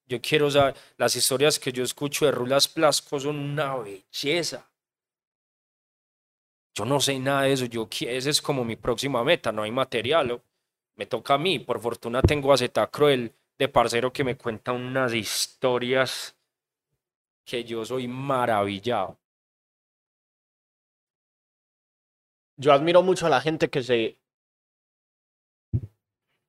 [0.07, 4.69] Yo quiero saber, las historias que yo escucho de Rulas Plasco son una belleza.
[6.75, 9.71] Yo no sé nada de eso, yo, esa es como mi próxima meta, no hay
[9.71, 10.43] material.
[10.97, 14.73] Me toca a mí, por fortuna tengo a Zeta Cruel de parcero que me cuenta
[14.73, 16.37] unas historias
[17.45, 19.19] que yo soy maravillado.
[22.57, 24.19] Yo admiro mucho a la gente que se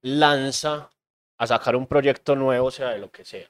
[0.01, 0.91] lanza
[1.37, 3.49] a sacar un proyecto nuevo, sea de lo que sea.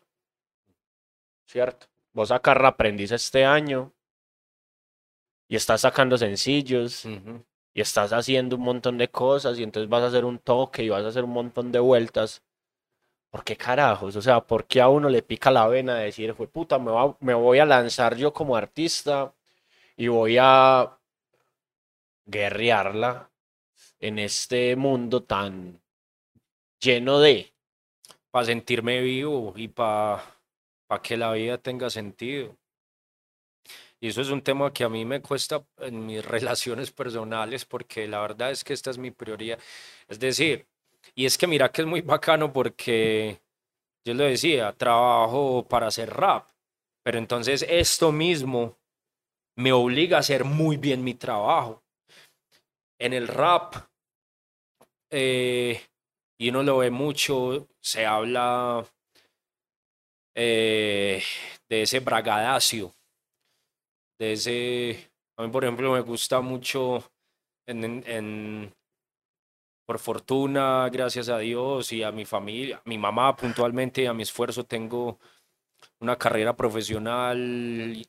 [1.46, 1.88] ¿Cierto?
[2.14, 3.95] Vos sacas aprendiz este año
[5.48, 7.06] y estás sacando sencillos
[7.74, 10.90] y estás haciendo un montón de cosas y entonces vas a hacer un toque y
[10.90, 12.44] vas a hacer un montón de vueltas.
[13.30, 14.16] ¿Por qué carajos?
[14.16, 16.92] O sea, ¿por qué a uno le pica la vena de decir, fue puta, me,
[16.92, 19.34] va, me voy a lanzar yo como artista
[19.98, 20.98] y voy a
[22.26, 23.30] guerrearla
[24.00, 25.82] en este mundo tan
[26.80, 27.52] lleno de...
[28.32, 30.22] Para sentirme vivo y para
[30.88, 32.58] pa que la vida tenga sentido.
[34.06, 38.08] Y eso es un tema que a mí me cuesta en mis relaciones personales porque
[38.08, 39.58] la verdad es que esta es mi prioridad.
[40.08, 40.68] Es decir,
[41.16, 43.42] y es que mira que es muy bacano porque
[44.06, 46.48] yo lo decía, trabajo para hacer rap,
[47.04, 48.78] pero entonces esto mismo
[49.58, 51.84] me obliga a hacer muy bien mi trabajo.
[53.00, 53.74] En el rap,
[55.10, 55.82] eh,
[56.40, 58.86] y uno lo ve mucho, se habla
[60.36, 61.24] eh,
[61.68, 62.94] de ese bragadacio,
[64.20, 67.04] de ese, a mí por ejemplo me gusta mucho
[67.68, 68.74] en,
[69.86, 74.64] por fortuna, gracias a Dios y a mi familia, mi mamá puntualmente, a mi esfuerzo
[74.64, 75.20] tengo
[76.00, 78.06] una carrera profesional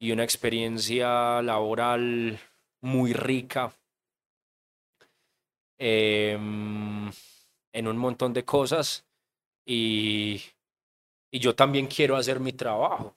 [0.00, 2.38] y una experiencia laboral
[2.80, 3.72] muy rica
[5.80, 7.08] Em,
[7.72, 9.06] en un montón de cosas
[9.64, 10.42] y,
[11.30, 13.16] y, yo también quiero hacer mi trabajo.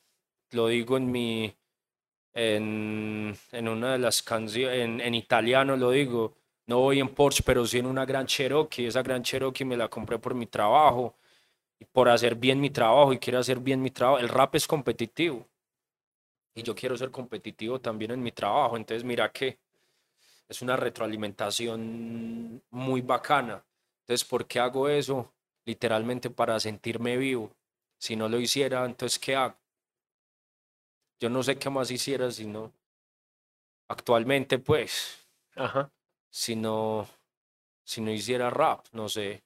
[0.52, 1.56] Lo digo en mi,
[2.34, 6.36] en, en una de las canciones, en, italiano lo digo,
[6.67, 8.88] no voy en Porsche, pero sí en una gran Cherokee.
[8.88, 11.15] Esa gran Cherokee me la compré por mi trabajo
[11.80, 14.20] y por hacer bien mi trabajo y quiero hacer bien mi trabajo.
[14.20, 15.48] El rap es competitivo
[16.54, 18.78] y yo quiero ser competitivo también en mi trabajo.
[18.78, 19.60] Entonces mira que
[20.50, 23.63] es una retroalimentación muy bacana.
[24.02, 25.32] Entonces, ¿por qué hago eso?
[25.65, 27.56] Literalmente para sentirme vivo.
[27.98, 29.56] Si no lo hiciera, entonces, ¿qué hago?
[31.22, 32.74] Yo no sé qué más hiciera si no.
[33.88, 35.30] Actualmente, pues.
[35.56, 35.92] Ajá.
[36.32, 37.08] Si no.
[37.86, 39.44] Si no hiciera rap, no sé.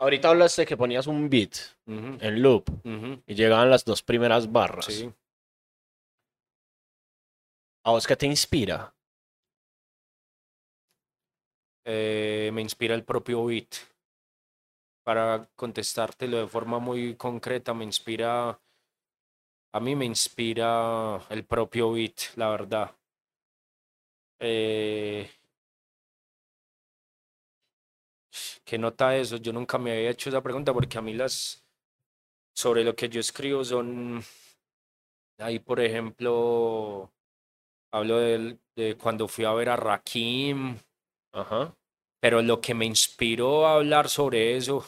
[0.00, 1.54] Ahorita hablaste que ponías un beat
[1.86, 2.64] en loop
[3.24, 4.86] y llegaban las dos primeras barras.
[4.86, 5.12] Sí.
[7.84, 8.92] ¿A vos qué te inspira?
[11.84, 13.91] Eh, me inspira el propio beat.
[15.04, 18.58] Para contestártelo de forma muy concreta, me inspira.
[19.74, 20.70] A mí me inspira
[21.28, 22.90] el propio beat, la verdad.
[24.40, 25.30] Eh,
[28.64, 29.36] ¿Qué nota eso?
[29.36, 31.64] Yo nunca me había hecho esa pregunta porque a mí las.
[32.54, 34.22] Sobre lo que yo escribo son.
[35.38, 37.12] Ahí, por ejemplo
[37.92, 40.78] Hablo de, de cuando fui a ver a Rakim.
[41.32, 41.76] Ajá.
[42.22, 44.86] Pero lo que me inspiró a hablar sobre eso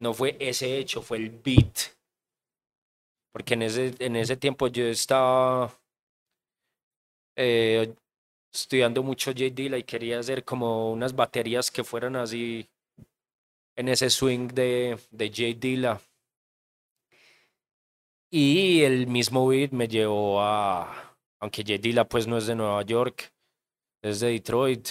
[0.00, 1.94] no fue ese hecho, fue el beat.
[3.32, 5.72] Porque en ese, en ese tiempo yo estaba.
[7.36, 7.94] Eh,
[8.52, 9.44] estudiando mucho J.
[9.54, 12.68] Dilla y quería hacer como unas baterías que fueran así
[13.76, 15.58] en ese swing de, de J.
[15.58, 16.00] Dilla.
[18.28, 21.78] Y el mismo beat me llevó a, aunque J.
[21.78, 23.32] Dilla pues no es de Nueva York,
[24.02, 24.88] es de Detroit,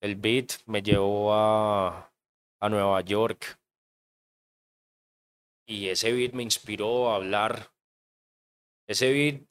[0.00, 2.12] el beat me llevó a,
[2.60, 3.58] a Nueva York.
[5.66, 7.72] Y ese beat me inspiró a hablar.
[8.86, 9.42] Ese beat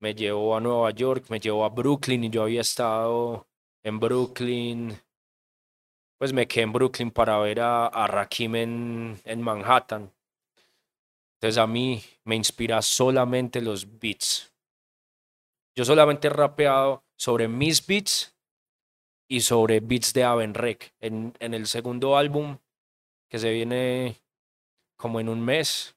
[0.00, 3.46] me llevó a Nueva York, me llevó a Brooklyn y yo había estado
[3.84, 4.98] en Brooklyn.
[6.18, 10.12] Pues me quedé en Brooklyn para ver a, a Rakim en, en Manhattan.
[11.36, 14.52] Entonces a mí me inspira solamente los beats.
[15.74, 18.36] Yo solamente he rapeado sobre mis beats
[19.30, 20.92] y sobre beats de Avenrec.
[21.00, 22.58] En, en el segundo álbum,
[23.28, 24.16] que se viene
[24.96, 25.96] como en un mes,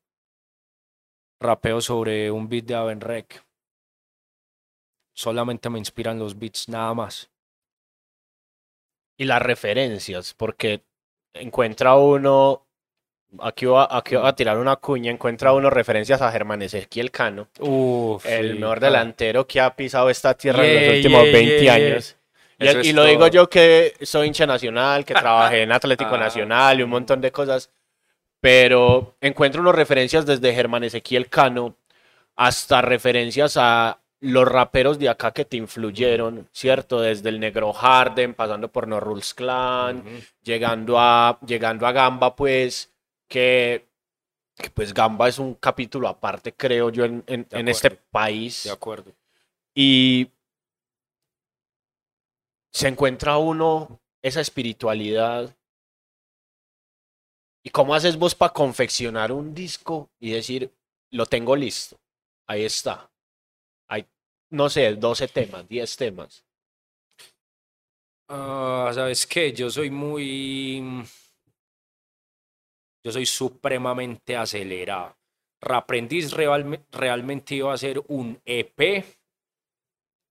[1.42, 3.44] rapeo sobre un beat de Avenrec.
[5.16, 7.32] Solamente me inspiran los beats, nada más.
[9.18, 10.84] Y las referencias, porque
[11.34, 12.68] encuentra uno,
[13.40, 17.48] aquí va, aquí va a tirar una cuña, encuentra uno referencias a Germán Ezequiel Cano,
[17.60, 21.62] Uf, el sí, mejor delantero que ha pisado esta tierra en los últimos yeah, 20
[21.62, 22.18] yeah, años.
[22.64, 23.28] Y, y lo digo todo.
[23.30, 27.32] yo que soy hincha nacional, que trabajé en Atlético Ah, Nacional y un montón de
[27.32, 27.70] cosas,
[28.42, 31.76] pero encuentro unas referencias desde Germán Ezequiel Cano
[32.36, 37.02] hasta referencias a los raperos de acá que te influyeron, ¿cierto?
[37.02, 40.10] Desde el Negro Harden, pasando por No Rules Clan, Ujú.
[40.44, 42.90] llegando a, llegando a Gamba, pues,
[43.28, 43.86] que,
[44.58, 48.64] que, pues Gamba es un capítulo aparte, creo yo, en, en- en este país.
[48.64, 49.12] De acuerdo.
[49.76, 50.30] Y
[52.74, 55.56] se encuentra uno esa espiritualidad.
[57.66, 60.74] ¿Y cómo haces vos para confeccionar un disco y decir,
[61.12, 61.98] lo tengo listo?
[62.48, 63.10] Ahí está.
[63.90, 64.06] Hay,
[64.52, 66.46] no sé, 12 temas, 10 temas.
[68.30, 69.54] Ah, ¿sabes qué?
[69.54, 71.04] Yo soy muy...
[73.06, 75.18] Yo soy supremamente acelerado.
[75.62, 79.06] Raprendiz realme- realmente iba a ser un EP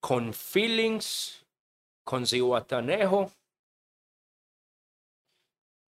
[0.01, 1.42] con feelings,
[2.05, 3.33] con Cihuatanejo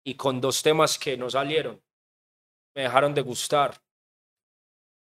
[0.06, 1.82] y con dos temas que no salieron.
[2.76, 3.82] Me dejaron de gustar.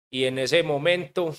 [0.09, 1.35] Y en ese momento,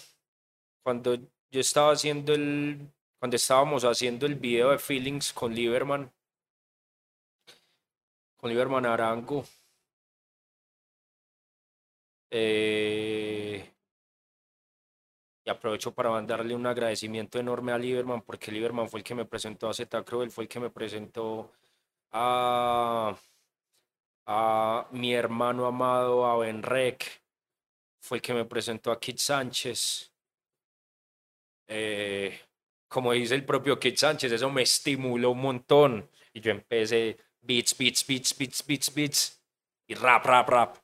[0.82, 6.12] cuando yo estaba haciendo el, cuando estábamos haciendo el video de Feelings con Lieberman,
[8.36, 9.44] con Lieberman Arango,
[12.30, 13.74] eh,
[15.45, 19.26] y aprovecho para mandarle un agradecimiento enorme a Lieberman, porque Lieberman fue el que me
[19.26, 21.53] presentó a Zeta Cruel, fue el que me presentó
[22.12, 23.14] a,
[24.26, 27.22] a mi hermano amado, a Benrec,
[28.01, 30.11] fue el que me presentó a Kit Sánchez.
[31.66, 32.38] Eh,
[32.88, 36.11] como dice el propio Kit Sánchez, eso me estimuló un montón.
[36.32, 39.42] Y yo empecé beats, beats, beats, beats, beats, beats,
[39.86, 40.76] y rap, rap, rap.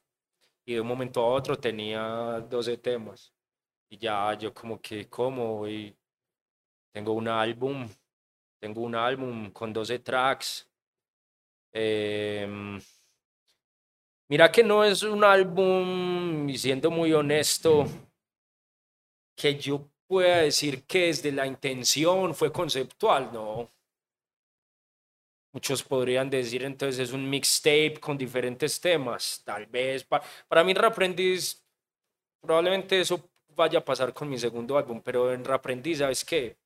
[0.67, 3.33] Y de un momento a otro tenía 12 temas.
[3.91, 5.67] Y ya yo como que, ¿cómo?
[5.69, 5.95] Y
[6.93, 7.89] tengo un álbum,
[8.61, 10.69] tengo un álbum con 12 tracks.
[11.73, 12.81] Em,
[14.29, 17.87] mira que no es un álbum, y siendo muy honesto,
[19.37, 23.71] que yo pueda decir que desde la intención fue conceptual, no.
[25.53, 30.05] Muchos podrían decir entonces es un mixtape con diferentes temas, tal vez.
[30.05, 31.65] pa- para mí Raprendiz,
[32.41, 33.30] probablemente eso
[33.61, 36.57] vaya a pasar con mi segundo álbum, pero en Raprendiz, ¿sabes qué?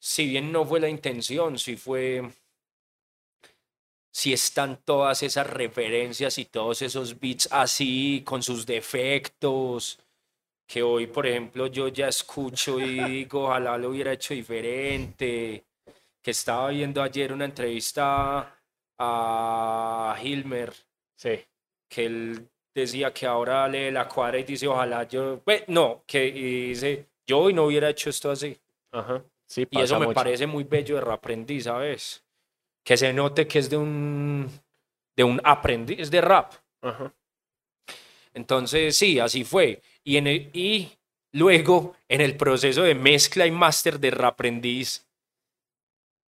[0.00, 2.22] Si bien no fue la intención, sí fue...
[4.10, 9.98] Si están todas esas referencias y todos esos beats así, con sus defectos,
[10.66, 15.64] que hoy, por ejemplo, yo ya escucho y digo, ojalá lo hubiera hecho diferente,
[16.22, 18.56] que estaba viendo ayer una entrevista
[18.98, 20.72] a Hilmer,
[21.16, 21.44] Sí.
[21.88, 26.26] que él decía que ahora lee la cuadra y dice, ojalá yo, pues, no, que
[26.26, 28.58] y dice, yo hoy no hubiera hecho esto así.
[28.92, 29.24] Ajá.
[29.46, 30.14] Sí, Y eso me mucho.
[30.14, 32.24] parece muy bello de Raprendiz, ¿sabes?
[32.84, 34.50] Que se note que es de un,
[35.16, 36.52] de un aprendiz de rap.
[36.82, 37.14] Ajá.
[38.32, 39.80] Entonces, sí, así fue.
[40.02, 40.90] Y, en el- y
[41.32, 45.06] luego, en el proceso de mezcla y máster de Raprendiz,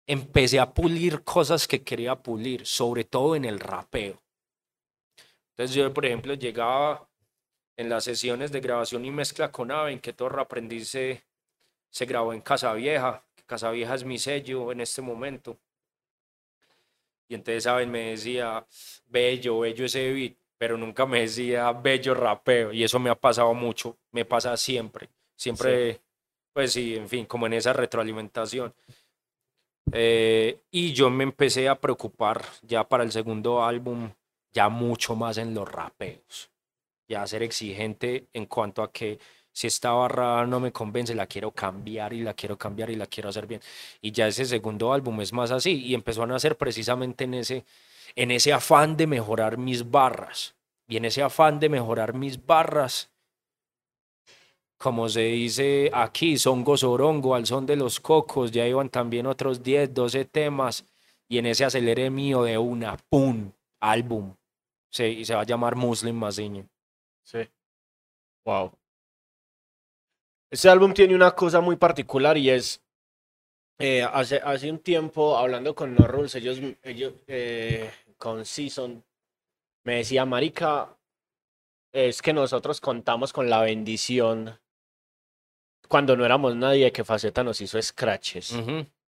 [0.07, 4.21] empecé a pulir cosas que quería pulir, sobre todo en el rapeo.
[5.61, 7.07] Entonces, yo, por ejemplo, llegaba
[7.77, 11.21] en las sesiones de grabación y mezcla con Ave, en que todo Raprendiz se,
[11.91, 13.23] se grabó en Casa Vieja.
[13.45, 15.59] Casa Vieja es mi sello en este momento.
[17.27, 17.91] Y entonces, ¿saben?
[17.91, 18.65] Me decía,
[19.05, 22.73] bello, bello ese beat, pero nunca me decía bello rapeo.
[22.73, 25.09] Y eso me ha pasado mucho, me pasa siempre.
[25.35, 26.01] Siempre
[26.53, 28.73] Pues sí, en fin, como en esa retroalimentación.
[29.93, 34.09] Eh, y yo me empecé a preocupar ya para el segundo álbum,
[34.51, 36.51] ya mucho más en los rapeos.
[37.07, 39.19] Ya ser exigente en cuanto a que
[39.51, 43.07] si esta barra no me convence, la quiero cambiar y la quiero cambiar y la
[43.07, 43.61] quiero hacer bien.
[44.01, 47.65] Y ya ese segundo álbum es más así y empezó a nacer precisamente en ese,
[48.15, 50.55] en ese afán de mejorar mis barras.
[50.87, 53.09] Y en ese afán de mejorar mis barras,
[54.77, 59.63] como se dice aquí, songo sorongo, al son de los cocos, ya iban también otros
[59.63, 60.85] 10, 12 temas,
[61.29, 63.51] y en ese acelere mío de una, ¡pum!
[63.81, 64.35] álbum.
[64.91, 66.67] Sí, y se va a llamar Muslim Maziño.
[67.23, 67.47] Sí.
[68.45, 68.77] Wow.
[70.49, 72.83] Este álbum tiene una cosa muy particular y es,
[73.79, 79.01] eh, hace, hace un tiempo, hablando con No Rules, ellos, ellos eh, con Season,
[79.85, 80.97] me decía, Marica,
[81.93, 84.59] es que nosotros contamos con la bendición
[85.87, 88.53] cuando no éramos nadie que Faceta nos hizo scratches.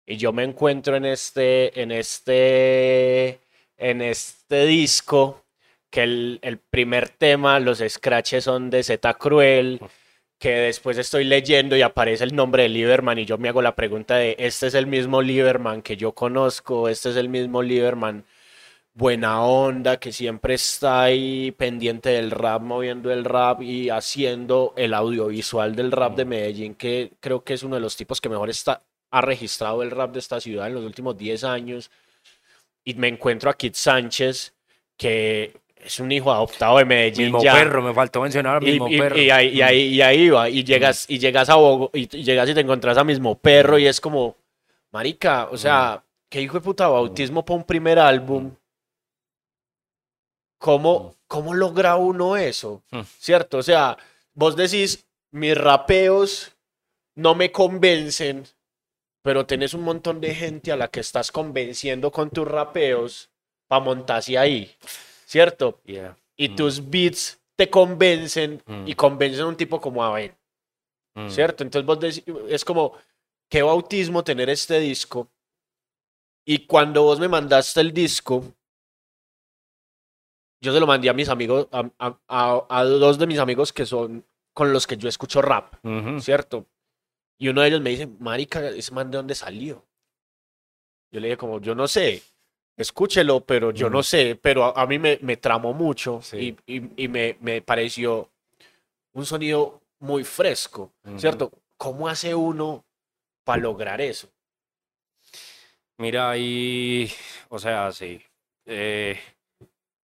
[0.05, 3.41] Y yo me encuentro en este, en este,
[3.77, 5.46] en este disco
[5.89, 9.79] que el, el primer tema, los scratches son de Z Cruel,
[10.39, 13.75] que después estoy leyendo y aparece el nombre de Lieberman y yo me hago la
[13.75, 16.89] pregunta de, ¿este es el mismo Lieberman que yo conozco?
[16.89, 18.25] ¿Este es el mismo Lieberman
[18.97, 24.93] buena onda, que siempre está ahí pendiente del rap, moviendo el rap y haciendo el
[24.95, 28.49] audiovisual del rap de Medellín, que creo que es uno de los tipos que mejor
[28.49, 31.91] está, ha registrado el rap de esta ciudad en los últimos 10 años.
[32.83, 34.55] Y me encuentro a Kid Sánchez,
[34.97, 35.53] que
[35.87, 37.25] es un hijo adoptado de Medellín.
[37.25, 37.53] Mismo ya.
[37.53, 39.17] perro, me faltó mencionar Y, mismo y- perro.
[39.17, 42.23] y ahí, y ahí- y ahí va, y llegas, y llegas a Bogo, y, y
[42.23, 44.35] llegas y te encontrás a mismo perro, y es como,
[44.91, 48.51] marica, o sea, qué hijo de puta bautismo para un primer álbum.
[50.59, 52.81] ¿Cómo, ¿Cómo logra uno eso?
[52.91, 53.01] Mm.
[53.19, 53.59] ¿Cierto?
[53.59, 53.97] O sea,
[54.33, 56.51] vos decís, mis rapeos
[57.15, 58.43] no me convencen,
[59.21, 63.29] pero tenés un montón de gente a la que estás convenciendo con tus rapeos
[63.67, 64.71] para montarse ahí,
[65.27, 65.81] ¿cierto?
[65.85, 66.17] Yeah.
[66.39, 66.55] y Mm.
[66.55, 68.87] tus beats te convencen Mm.
[68.87, 70.33] y convencen a un tipo como Abel,
[71.15, 71.29] Mm.
[71.29, 71.63] ¿cierto?
[71.63, 72.93] Entonces vos deci- es como,
[73.49, 75.27] qué bautismo tener este disco.
[76.45, 78.53] Y cuando vos me mandaste el disco,
[80.61, 83.73] yo se lo mandé a mis amigos, a, a- a- a dos de mis amigos
[83.73, 85.73] que son con los que yo escucho rap.
[86.19, 86.65] ¿cierto?
[87.39, 89.85] Y uno de ellos me dice, marica, ese man de dónde salió.
[91.11, 92.21] Yo le dije como, yo no sé,
[92.77, 96.55] escúchelo, pero yo no sé, pero a, a mí me, me tramó mucho Sí.
[96.67, 98.29] y, y- y me, me pareció
[99.13, 100.93] un sonido muy fresco.
[101.17, 101.51] ¿cierto?
[101.77, 102.85] ¿Cómo hace uno
[103.43, 104.29] para lograr eso?
[105.97, 107.09] Mira, ahí,
[107.49, 108.21] o sea, sí.
[108.65, 109.19] eh,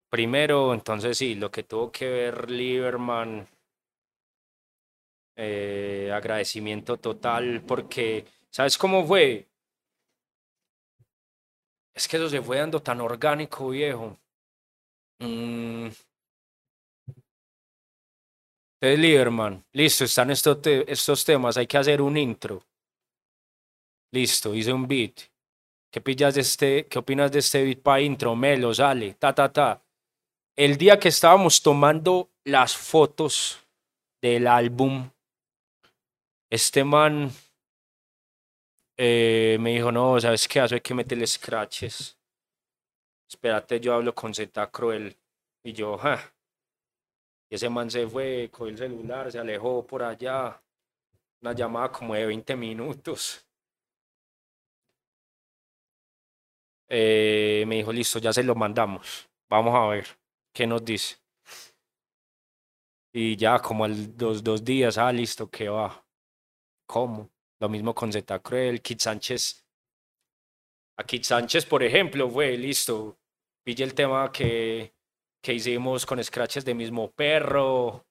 [0.09, 3.47] primero, entonces sí, lo que tuvo que ver Lieberman,
[5.35, 9.47] eh, agradecimiento total, porque, ¿sabes cómo fue?
[11.93, 14.17] Es que eso se fue dando tan orgánico, viejo.
[15.19, 15.89] Mm.
[18.81, 22.63] Entonces, Lieberman, listo, están estos, estos temas, hay que hacer un intro.
[24.11, 25.21] Listo, hice un beat.
[25.89, 28.35] ¿Qué pillas de este, qué opinas de este beat para intro?
[28.35, 29.81] Melo, sale, ta, ta, ta.
[30.55, 33.59] El día que estábamos tomando las fotos
[34.21, 35.09] del álbum,
[36.49, 37.31] este man
[38.97, 40.63] eh, me dijo, no, ¿sabes qué?
[40.63, 42.17] Eso hay que meterle scratches.
[43.27, 45.17] Espérate, yo hablo con Z Cruel.
[45.63, 46.19] Y yo, ja.
[47.49, 50.61] Ese man se fue, cogió el celular, se alejó por allá.
[51.41, 53.45] Una llamada como de 20 minutos.
[56.89, 59.29] Eh, me dijo, listo, ya se lo mandamos.
[59.49, 60.07] Vamos a ver
[60.53, 61.17] qué nos dice.
[63.11, 66.03] Y ya como al dos, dos días, ah, listo, ¿qué va?
[66.87, 67.29] ¿Cómo?
[67.59, 69.65] Lo mismo con Z Cruel, Kid Sánchez.
[70.97, 73.17] A Kid Sánchez, por ejemplo, fue listo.
[73.63, 74.93] Pille el tema que,
[75.41, 78.05] que hicimos con scratches de mismo perro.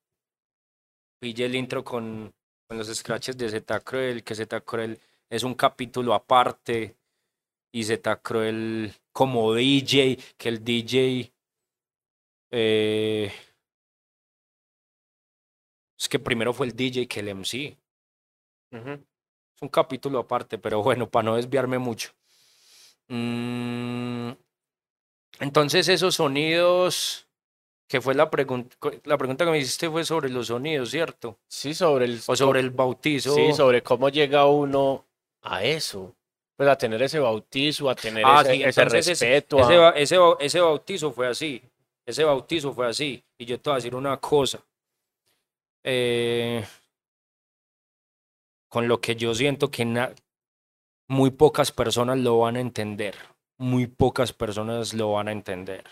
[1.21, 2.35] Pille el intro con,
[2.67, 4.99] con los scratches de Z Cruel, que Z Cruel
[5.31, 6.97] es un capítulo aparte.
[7.75, 11.33] Y Z Cruel como DJ, que el DJ.
[12.51, 13.33] eh,
[15.99, 17.79] es que primero fue el DJ que el MC.
[18.73, 19.12] Es
[19.63, 22.11] un capítulo aparte, pero bueno, para no desviarme mucho.
[23.09, 24.33] Mm,
[25.41, 27.27] entonces, esos sonidos,
[27.89, 31.39] que fue la pregunta, la pregunta que me hiciste fue sobre los sonidos, ¿cierto?
[31.49, 32.21] Sí, sobre el...
[32.27, 33.35] O sobre el bautizo.
[33.35, 35.05] Sí, sobre cómo llega uno
[35.43, 36.15] a eso.
[36.57, 39.59] Pues a tener ese bautizo, a tener Ah, ese, sí, ese respeto.
[39.61, 41.63] Ese, a- ese, ese bautizo fue así.
[42.05, 43.23] Ese bautizo fue así.
[43.39, 44.61] Y yo te voy a decir una cosa.
[45.85, 46.65] Eh,
[48.73, 49.85] con lo que yo siento que
[51.07, 53.15] muy pocas personas lo van a entender.
[53.59, 55.85] Muy pocas personas lo van a entender.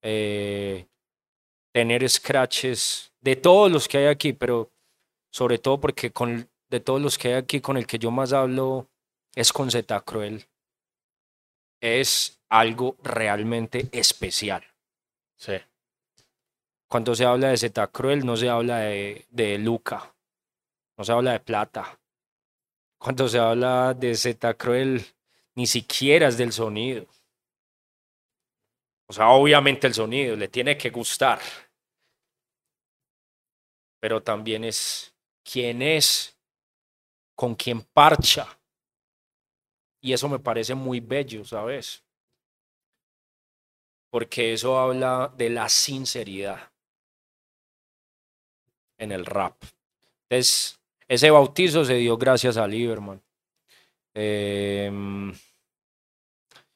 [0.00, 0.86] Eh,
[1.72, 4.72] tener scratches de todos los que hay aquí, pero
[5.30, 8.32] sobre todo porque con, de todos los que hay aquí con el que yo más
[8.32, 8.88] hablo
[9.34, 10.46] es con Z Cruel.
[11.82, 14.64] Es algo realmente especial.
[15.36, 15.58] Sí.
[16.88, 20.14] Cuando se habla de Z Cruel no se habla de, de Luca,
[21.00, 21.98] no se habla de plata.
[22.98, 25.02] Cuando se habla de Z Cruel
[25.54, 27.06] ni siquiera es del sonido.
[29.08, 31.40] O sea, obviamente el sonido le tiene que gustar.
[33.98, 36.38] Pero también es quién es,
[37.34, 38.60] con quién parcha.
[40.02, 42.04] Y eso me parece muy bello, ¿sabes?
[44.10, 46.70] Porque eso habla de la sinceridad
[48.98, 49.56] en el rap.
[50.28, 50.79] Entonces,
[51.10, 53.20] ese bautizo se dio gracias a Lieberman.
[54.14, 55.32] Em,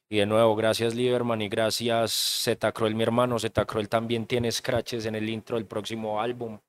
[0.09, 3.39] y de nuevo, gracias Lieberman y gracias Z Cruel, mi hermano.
[3.39, 6.59] Z Cruel también tiene scratches en el intro del próximo álbum.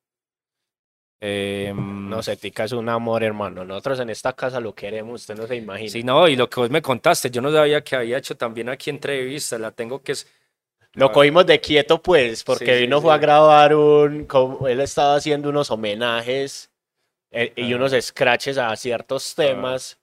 [1.20, 3.64] Em, No sé, Tica es un amor, hermano.
[3.64, 5.90] Nosotros en esta casa lo queremos, usted no se imagina.
[5.90, 8.68] Sí, no, y lo que vos me contaste, yo no sabía que había hecho también
[8.68, 10.14] aquí entrevista, la tengo que...
[10.92, 14.28] Lo cogimos de quieto, pues, porque Sí, sí, vino fue a grabar un.
[14.68, 16.70] él estaba haciendo unos homenajes
[17.30, 17.76] eh, y Ah.
[17.76, 19.98] unos scratches a ciertos temas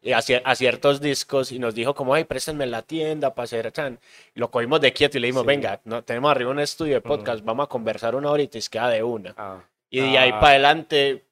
[0.00, 3.70] y a, a ciertos discos y nos dijo, como, ay, préstenme la tienda para hacer.
[3.72, 3.98] Chan.
[4.34, 5.48] Y lo cogimos de quieto y le dijimos, Sí.
[5.48, 8.70] venga, no, tenemos arriba un estudio de podcast, vamos a conversar una horita y se
[8.70, 9.34] queda de una.
[9.36, 9.58] Ah,
[9.90, 10.38] Y de ahí Ah.
[10.40, 11.24] para adelante,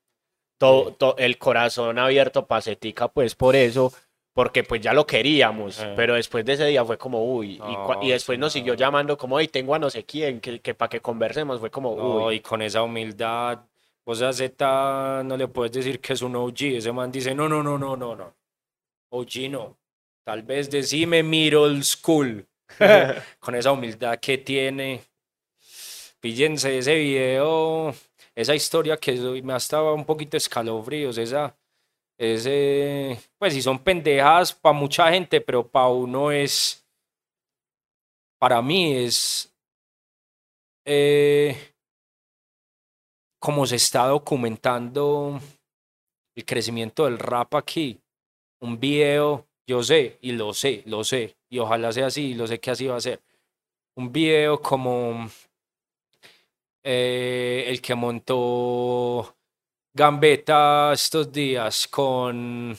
[0.59, 0.95] todo, Sí.
[0.99, 3.93] to- el corazón abierto para Cetica, pues por eso,
[4.33, 5.93] porque pues ya lo queríamos, Eh.
[5.95, 8.73] pero después de ese día fue como, uy, y, cua- y No, después nos siguió
[8.73, 8.79] no.
[8.79, 11.95] llamando como, hey, tengo a no sé quién, que, que para que conversemos, fue como,
[11.97, 13.61] no, uy, y con esa humildad,
[14.07, 17.49] vos a Z no le puedes decir que es un OG, ese man dice, no,
[17.49, 18.35] no, no, no, no, no,
[19.11, 19.77] OG no,
[20.25, 22.47] tal vez decime middle school,
[23.41, 25.03] con esa humildad que tiene.
[26.21, 27.95] Píllense ese video,
[28.35, 31.57] esa historia que me ha estado un poquito escalofríos, esa,
[32.17, 36.85] ese, pues si son pendejas para mucha gente, pero para uno es,
[38.39, 39.55] para mí es,
[40.85, 41.76] eh,
[43.39, 45.41] como se está documentando
[46.35, 48.01] el crecimiento del rap aquí.
[48.61, 52.47] Un video, yo sé, y lo sé, lo sé, y ojalá sea así, y lo
[52.47, 53.21] sé que así va a ser.
[53.97, 55.29] Un video como
[56.83, 59.37] eh, el que montó
[59.93, 62.77] Gambetta estos días con,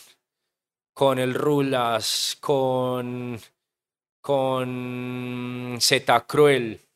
[0.93, 3.39] con el Rulas, con,
[4.22, 6.87] con Z Cruel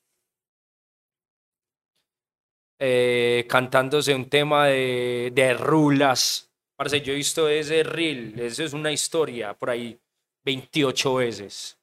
[2.84, 6.52] eh, cantándose un tema de, de rulas.
[6.76, 10.00] Parce, yo he visto ese reel, eso es una historia por ahí
[10.44, 11.78] 28 veces.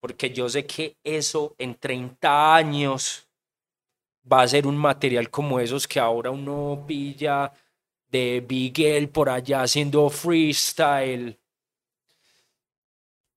[0.00, 3.28] Porque yo sé que eso en 30 años
[4.32, 7.52] va a ser un material como esos que ahora uno pilla
[8.08, 11.38] de Bigel por allá haciendo freestyle.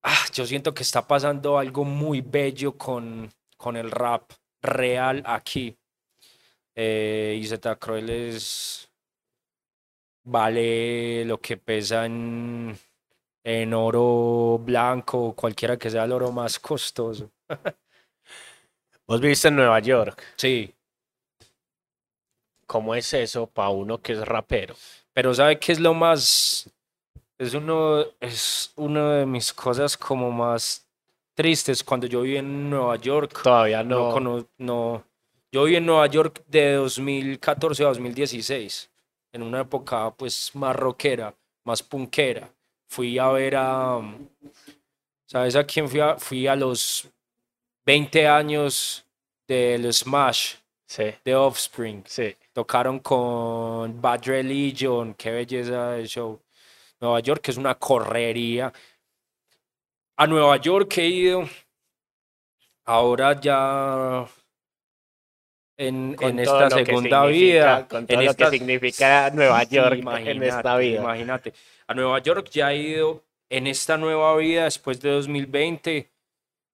[0.01, 5.78] Ah, yo siento que está pasando algo muy bello con, con el rap real aquí.
[6.81, 8.89] Eh, y Z Cruel es.
[10.23, 12.73] Vale lo que pesa en,
[13.43, 17.31] en oro blanco, cualquiera que sea el oro más costoso.
[19.07, 20.73] vos viviste en Nueva York, Sí,
[22.65, 24.75] ¿cómo es eso para uno que es rapero?
[25.11, 26.69] pero ¿sabe qué es lo más?
[27.37, 30.87] Es uno, es una de mis cosas como más
[31.33, 33.41] tristes cuando yo viví en Nueva York.
[33.43, 35.08] Todavía No, no, no.
[35.51, 38.87] Yo viví en Nueva York de 2014 a 2016,
[39.33, 41.33] en una época pues más rockera,
[41.63, 42.53] más punkera.
[42.87, 43.99] Fui a ver a,
[45.25, 46.17] ¿sabes a quién fui a?
[46.17, 47.09] Fui a los
[47.83, 49.03] 20 años
[49.47, 52.03] del Smash sí, de Offspring.
[52.05, 52.35] sí.
[52.53, 56.39] Tocaron con Bad Religion, qué belleza de show.
[56.99, 58.71] Nueva York es una correría.
[60.15, 61.49] A Nueva York he ido.
[62.85, 64.27] Ahora ya
[65.79, 67.87] en, en esta segunda vida.
[67.87, 70.99] con todo en lo esta- que significa Nueva York en esta vida.
[70.99, 71.53] Imagínate.
[71.87, 76.11] A Nueva York ya he ido en esta nueva vida después de 2020,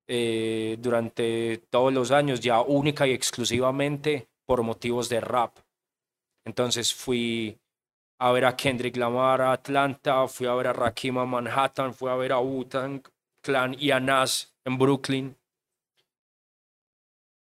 [0.08, 5.56] eh, durante todos los años, ya única y exclusivamente por motivos de rap.
[6.44, 7.58] Entonces fui
[8.20, 12.10] a ver a Kendrick Lamar a Atlanta, fui a ver a Rakim a Manhattan, fui
[12.10, 13.02] a ver a Wu-Tang
[13.42, 15.36] Clan y a Nas en Brooklyn.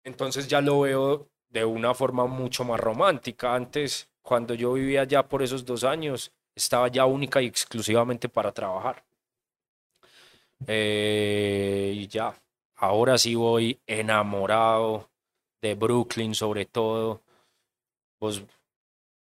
[0.05, 3.55] Entonces ya lo veo de una forma mucho más romántica.
[3.55, 8.51] Antes, cuando yo vivía allá por esos dos años, estaba ya única y exclusivamente para
[8.51, 9.03] trabajar.
[10.65, 12.33] Eh, y ya,
[12.75, 15.09] ahora sí voy enamorado
[15.61, 17.21] de Brooklyn sobre todo.
[18.19, 18.43] Vos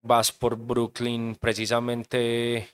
[0.01, 2.69] vas por Brooklyn precisamente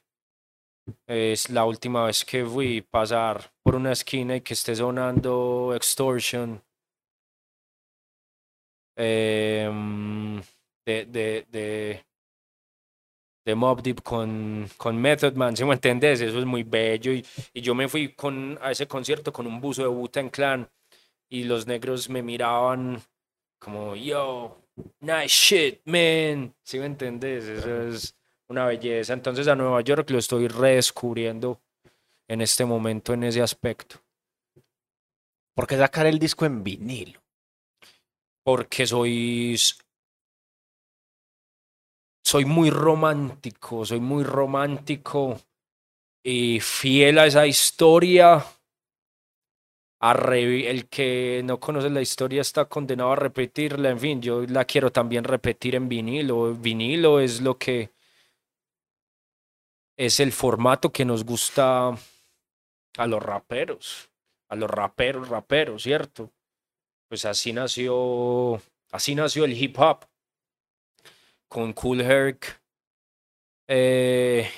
[1.07, 6.61] es la última vez que fui pasar por una esquina y que esté sonando Extortion
[8.99, 10.41] em,
[10.85, 12.05] de, de, de,
[13.45, 16.21] de Mob Deep con, con Method Man, si me entendés?
[16.21, 17.13] Eso es muy bello.
[17.13, 20.69] Y, y, yo me fui con, a ese concierto con un buzo de Wu-Tang Clan
[21.29, 23.01] y los negros me miraban
[23.57, 24.61] como, yo,
[24.99, 26.53] nice shit, man.
[26.63, 27.45] si me entendés?
[27.45, 28.15] Eso es
[28.49, 29.13] una belleza.
[29.13, 31.61] Entonces a Nueva York lo estoy redescubriendo
[32.27, 33.97] en este momento en ese aspecto.
[35.55, 37.21] ¿Por qué sacar el disco en vinilo?
[38.43, 39.57] Porque soy
[42.23, 45.39] soy muy romántico, soy muy romántico
[46.23, 48.45] y fiel a esa historia.
[50.01, 53.89] el que no conoce la historia está condenado a repetirla.
[53.89, 56.53] En fin, yo la quiero también repetir en vinilo.
[56.53, 57.91] Vinilo es lo que
[59.97, 61.97] es el formato que nos gusta
[62.97, 64.09] a los raperos,
[64.49, 66.31] a los raperos, raperos, ¿cierto?
[67.09, 70.05] Pues así nació, así nació el hip hop
[71.47, 72.61] con Cool Herc
[73.67, 74.49] eh,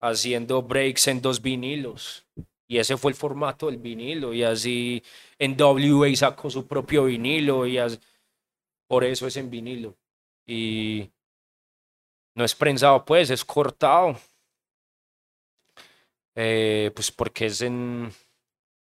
[0.00, 2.26] haciendo breaks en dos vinilos.
[2.66, 4.32] Y ese fue el formato del vinilo.
[4.32, 5.02] Y así
[5.38, 7.66] en WA sacó su propio vinilo.
[7.66, 7.78] Y
[8.86, 9.96] por eso es en vinilo.
[10.46, 11.10] Y
[12.34, 14.18] no es prensado, pues, es cortado.
[16.34, 18.12] Eh, pues porque es en,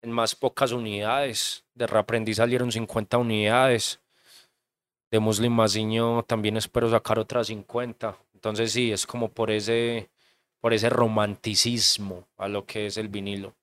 [0.03, 1.65] en más pocas unidades.
[1.73, 4.01] De reaprendiz salieron 50 unidades.
[5.11, 8.17] De Muslim Maziño también espero sacar otras 50.
[8.35, 10.11] Entonces sí, es como por ese,
[10.59, 13.55] por ese romanticismo a lo que es el vinilo.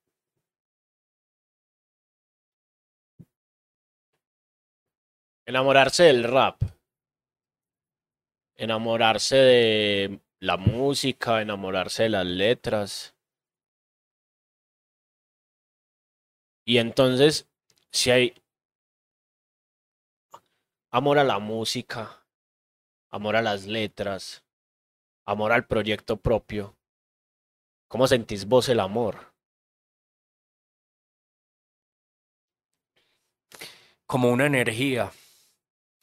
[5.45, 6.61] Enamorarse del rap
[8.61, 13.15] enamorarse de la música, enamorarse de las letras.
[16.71, 17.49] Y entonces,
[17.91, 18.33] si hay
[20.89, 22.25] amor a la música,
[23.09, 24.45] amor a las letras,
[25.25, 26.77] amor al proyecto propio,
[27.89, 29.33] ¿cómo sentís vos el amor?
[34.05, 35.11] Como una energía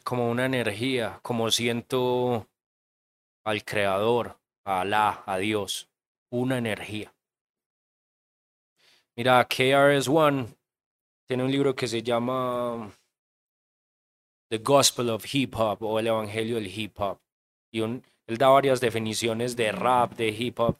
[0.04, 2.46] como una energía, como siento
[3.42, 5.88] al Creador, a Alá, a Dios,
[6.28, 7.14] una energía.
[9.16, 10.57] Mira, KRS-One
[11.28, 12.90] tiene un libro que se llama
[14.50, 17.20] The Gospel of Hip Hop o el Evangelio del Hip Hop.
[17.70, 18.02] Y él
[18.38, 20.78] da varias definiciones de rap, de hip hop.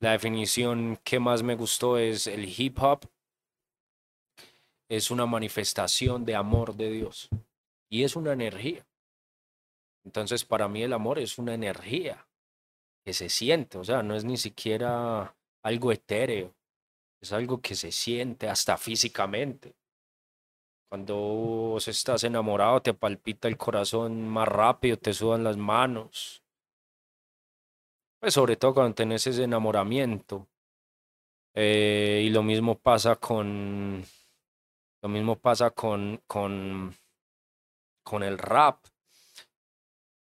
[0.00, 3.08] La definición que más me gustó es el hip hop
[4.88, 7.28] es una manifestación de amor de Dios
[7.88, 8.86] y es una energía.
[10.04, 12.26] Entonces, para mí el amor es una energía
[13.04, 16.54] que se siente, o sea, no es ni siquiera algo etéreo,
[17.20, 19.74] es algo que se siente hasta físicamente.
[20.94, 26.40] Cuando estás enamorado, te palpita el corazón más rápido, te sudan las manos.
[28.20, 30.46] Pues sobre todo cuando tenés ese enamoramiento.
[31.52, 34.04] Eh, y lo mismo pasa con.
[35.02, 36.94] Lo mismo pasa con, con
[38.04, 38.84] con el rap,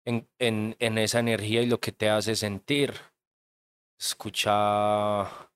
[0.06, 2.94] en, en, en esa energía y lo que te hace sentir.
[4.00, 5.50] Escucha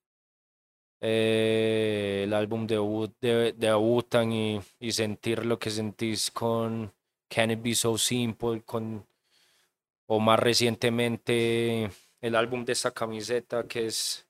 [1.00, 2.76] eh, el álbum de,
[3.20, 6.92] de, de y, y, sentir lo que sentís con
[7.28, 9.06] Can It Be So Simple, con,
[10.06, 11.90] o más recientemente
[12.20, 14.26] el álbum de esta camiseta que es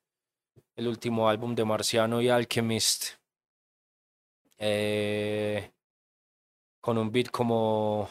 [0.76, 3.14] el último álbum de Marciano y Alchemist.
[4.58, 5.70] Eh,
[6.80, 8.08] con un beat como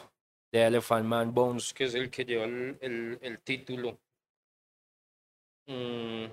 [0.50, 3.98] The Elephant Man Bones, que es el que lleva el, el, título.
[5.66, 6.26] Mm,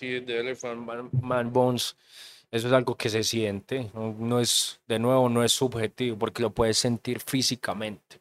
[0.00, 0.80] sí, The Elephant
[1.22, 1.96] Man, Bones.
[2.50, 6.50] Eso es algo que se siente, no, es, de nuevo, no es subjetivo, porque lo
[6.52, 8.20] puedes sentir físicamente.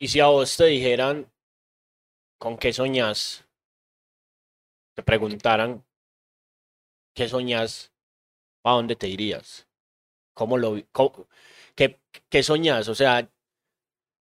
[0.00, 1.30] Y si a vos te dijeran
[2.38, 3.46] con qué soñas,
[4.94, 5.84] te preguntaran
[7.14, 7.92] ¿qué soñas?
[8.64, 9.66] ¿A dónde te irías?
[10.34, 10.76] ¿Cómo lo
[11.74, 12.88] qué, qué soñas?
[12.88, 13.28] O sea,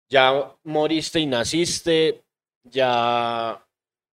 [0.09, 2.25] ya moriste y naciste,
[2.65, 3.65] ya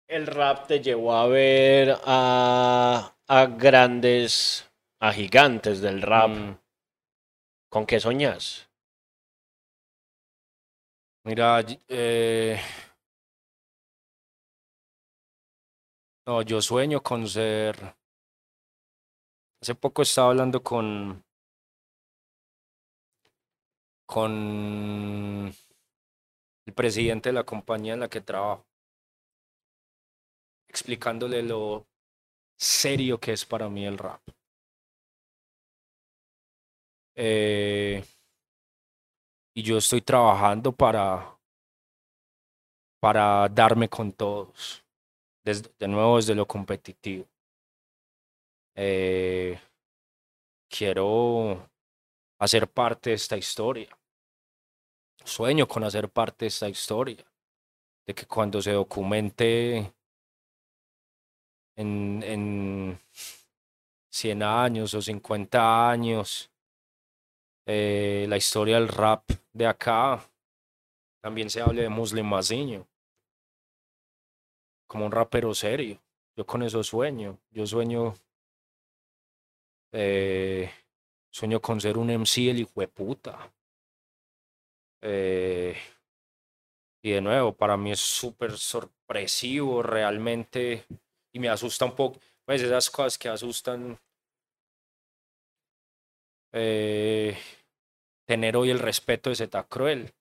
[0.07, 4.69] el rap te llevó a ver a, a grandes,
[4.99, 6.29] a gigantes del rap.
[6.29, 6.57] Mm.
[7.69, 8.69] ¿Con qué soñas?
[11.25, 12.59] Mira, eh,
[16.27, 17.95] no, yo sueño con ser.
[19.61, 21.23] Hace poco estaba hablando con
[24.05, 25.51] con
[26.65, 28.65] el presidente de la compañía en la que trabajo,
[30.67, 31.87] explicándole lo
[32.57, 34.21] serio que es para mí el rap.
[37.15, 38.03] Eh,
[39.55, 41.37] y yo estoy trabajando para,
[42.99, 44.83] para darme con todos,
[45.45, 47.27] desde- de nuevo desde lo competitivo.
[48.75, 49.57] Eh,
[50.69, 51.69] quiero
[52.39, 53.89] hacer parte de esta historia.
[55.23, 57.25] Sueño con hacer parte de esta historia,
[58.05, 59.93] de que cuando se documente
[61.75, 62.99] en, en
[64.09, 66.51] 100 años o 50 años,
[67.65, 70.29] eh, la historia del rap de acá,
[71.21, 72.85] también se hable de Muslim Maziño,
[74.87, 75.99] como un rapero serio.
[76.35, 77.39] Yo con eso sueño.
[77.51, 78.15] Yo sueño,
[79.91, 80.69] eh,
[81.29, 83.51] sueño con ser un MC el hijo de puta.
[85.03, 85.75] Eh,
[87.01, 90.85] y de nuevo, para mí es súper sorpresivo realmente
[91.31, 93.99] y me asusta un poco, pues esas cosas que asustan
[96.53, 97.37] eh,
[98.25, 100.13] tener hoy el respeto de Zeta Cruel.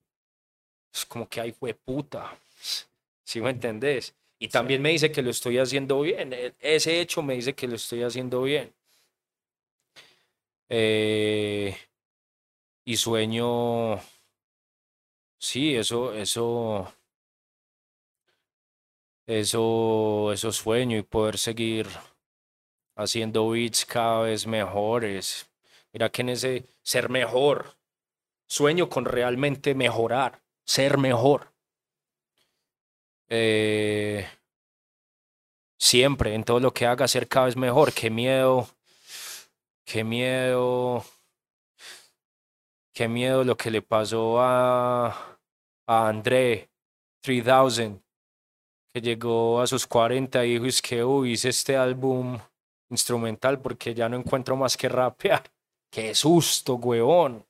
[0.93, 2.37] Es como que, ay, fue puta.
[3.25, 4.15] ¿Sí me entendés?
[4.39, 6.33] Y también me dice que lo estoy haciendo bien.
[6.33, 8.73] e- Ese hecho me dice que lo estoy haciendo bien.
[10.69, 11.75] Eh,
[12.85, 13.99] y sueño,
[15.43, 16.93] sí, eso, eso,
[19.27, 21.87] eso, eso sueño y poder seguir
[22.95, 25.49] haciendo beats cada vez mejores.
[25.91, 27.75] Mira que en ese ser mejor,
[28.47, 31.51] sueño con realmente mejorar, ser mejor.
[33.27, 34.25] Eh,
[35.77, 37.91] siempre, en todo lo que haga, ser cada vez mejor.
[37.93, 38.69] Qué miedo,
[39.83, 41.03] qué miedo,
[42.93, 45.32] qué miedo lo que le pasó a,
[45.87, 46.69] a André
[47.21, 48.01] 3000,
[48.93, 52.39] que llegó a sus 40 y dijo, es que uy, hice este álbum
[52.89, 55.43] instrumental porque ya no encuentro más que rapear.
[55.91, 57.45] Qué susto, huevón.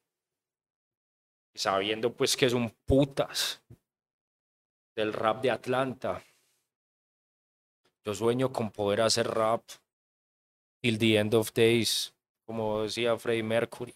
[1.55, 3.63] Sabiendo pues que es un putas
[4.95, 6.23] del rap de Atlanta.
[8.05, 9.63] Yo sueño con poder hacer rap
[10.81, 12.13] till the end of days,
[12.45, 13.95] como decía Freddie Mercury.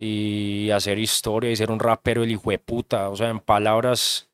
[0.00, 3.10] Y hacer historia y ser un rapero el hijo de puta.
[3.10, 4.28] O sea, en palabras,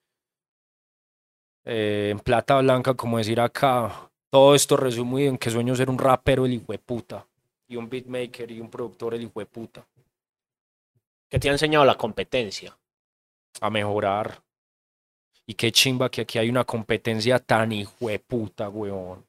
[1.64, 5.98] eh, en plata blanca, como decir acá, todo esto resumido en que sueño ser un
[5.98, 7.26] rapero el hijo de puta.
[7.68, 9.84] Y un beatmaker y un productor el hijo de puta.
[11.28, 12.78] ¿Qué te ha enseñado la competencia?
[13.60, 14.42] a mejorar.
[15.46, 19.25] Y qué chimba que aquí hay una competencia tan hijo de puta, weón.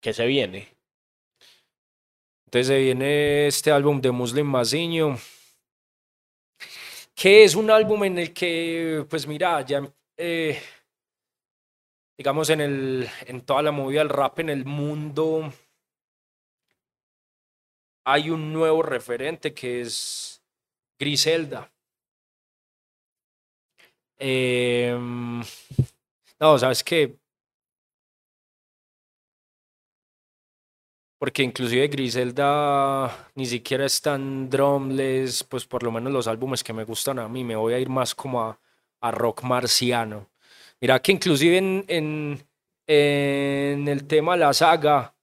[0.00, 0.68] ¿Qué se viene?
[2.46, 5.16] Entonces se viene este álbum de Muslim Maziño,
[7.14, 9.82] que es un álbum en el que, pues mira, ya,
[10.16, 10.60] eh,
[12.16, 15.52] digamos, en, el, en toda la movida del rap en el mundo,
[18.04, 20.42] hay un nuevo referente que es
[20.98, 21.70] Griselda.
[24.18, 25.40] Em,
[26.40, 27.16] no, sabes que
[31.20, 36.72] Porque inclusive Griselda ni siquiera es tan drumless, pues por lo menos los álbumes que
[36.72, 38.58] me gustan a mí, me voy a ir más como a,
[39.02, 40.30] a rock marciano.
[40.80, 42.42] Mira que inclusive en,
[42.86, 45.14] en, el tema la saga,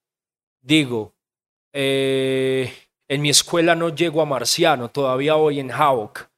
[0.61, 1.15] digo,
[1.73, 2.71] eh,
[3.07, 6.29] en mi escuela no llego a marciano, todavía voy en Havoc,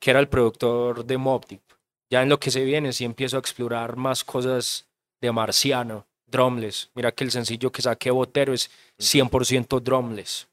[0.00, 1.62] que era el productor de Mobb Deep.
[2.08, 4.88] Ya en lo que se viene sí empiezo a explorar más cosas
[5.20, 6.90] de marciano drumless.
[6.94, 10.48] Mira que el sencillo que saqué Botero es 100% drumless.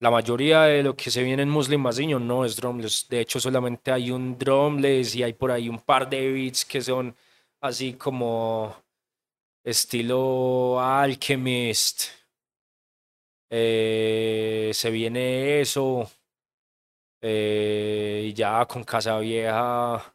[0.00, 3.08] La mayoría de lo que se viene en Muslim Maziño no es drumless.
[3.08, 6.80] De hecho, solamente hay un drumless y hay por ahí un par de beats que
[6.82, 7.14] son
[7.60, 8.76] así como
[9.64, 12.04] estilo Alchemist.
[13.50, 16.10] Eh, se viene eso.
[17.20, 20.14] eh, y ya con Casa Vieja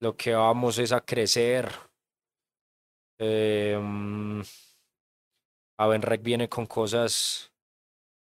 [0.00, 1.89] lo que vamos es a crecer.
[3.22, 3.78] Eh,
[6.22, 7.52] viene con cosas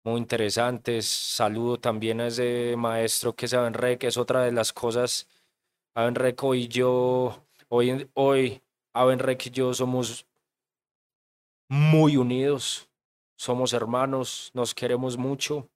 [0.06, 1.06] muy interesantes.
[1.06, 5.28] Saludo también a ese maestro que es Avenrec, es otra de las cosas.
[5.96, 8.62] Avenrec hoy yo, hoy, hoy
[8.94, 10.26] y yo somos
[11.68, 12.90] muy unidos,
[13.38, 15.70] somos hermanos, nos queremos mucho.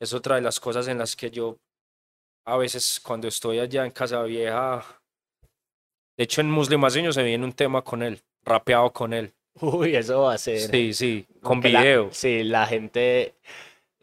[0.00, 1.58] Es otra de las cosas en las que yo
[2.46, 5.01] a veces cuando estoy allá en Casa Vieja,
[6.16, 6.82] de hecho en Muslim
[7.12, 9.32] se viene un tema con él, rapeado con él.
[9.60, 10.58] Uy, eso va a ser.
[10.60, 12.08] Sí, sí, con Aunque la- video.
[12.12, 13.34] sí, la gente.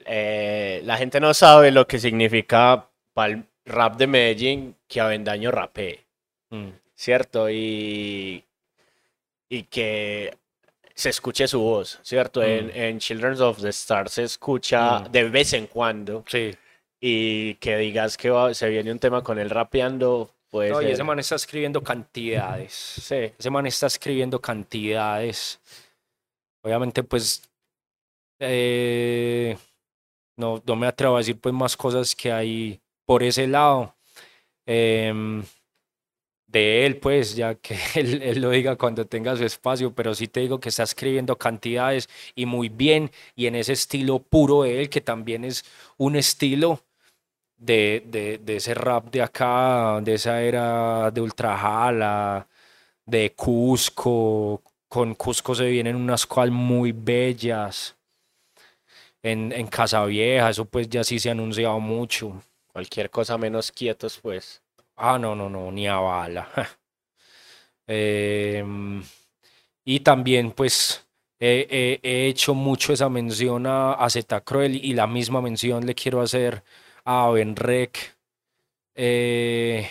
[0.05, 5.51] eh, la gente no sabe lo que significa para el rap de Medellín que Avendaño
[5.51, 5.99] rapee,
[6.49, 6.70] Mm.
[6.95, 7.49] ¿cierto?
[7.49, 8.43] Y,
[9.49, 10.34] y que
[10.95, 12.41] se escuche su voz, ¿cierto?
[12.41, 12.72] En, Mm.
[12.74, 15.12] en Children of the Stars se escucha Mm.
[15.12, 16.55] de vez en cuando Sí.
[16.99, 21.04] y que digas que va- se viene un tema con él rapeando, No, y ese
[21.04, 22.74] man está escribiendo cantidades.
[22.74, 23.32] Sí.
[23.38, 25.60] Ese man está escribiendo cantidades.
[26.64, 27.47] Obviamente, pues,
[28.39, 29.58] eh,
[30.38, 33.95] no, no me atrevo a decir pues más cosas que hay por ese lado.
[34.66, 35.43] Em,
[36.47, 40.28] de él, pues, ya que él, él lo diga cuando tenga su espacio, pero sí
[40.28, 44.82] te digo que está escribiendo cantidades y muy bien, y en ese estilo puro de
[44.82, 45.64] él, que también es
[45.97, 46.82] un estilo
[47.60, 52.47] de, de, de ese rap de acá, de esa era de Ultrajala,
[53.05, 54.64] de Cusco.
[54.88, 57.95] Con Cusco se vienen unas cual muy bellas.
[59.22, 62.41] En, en Casa Vieja, eso pues ya sí se ha anunciado mucho.
[62.72, 64.62] Cualquier cosa menos quietos, pues.
[64.95, 66.47] Ah, no, no, no, ni a bala.
[67.91, 69.03] Em,
[69.86, 71.07] y también, pues,
[71.39, 76.22] he hecho mucho esa mención a, a Zeta Cruel y la misma mención le quiero
[76.22, 76.64] hacer
[77.12, 78.20] a Benrek
[78.93, 79.89] eh,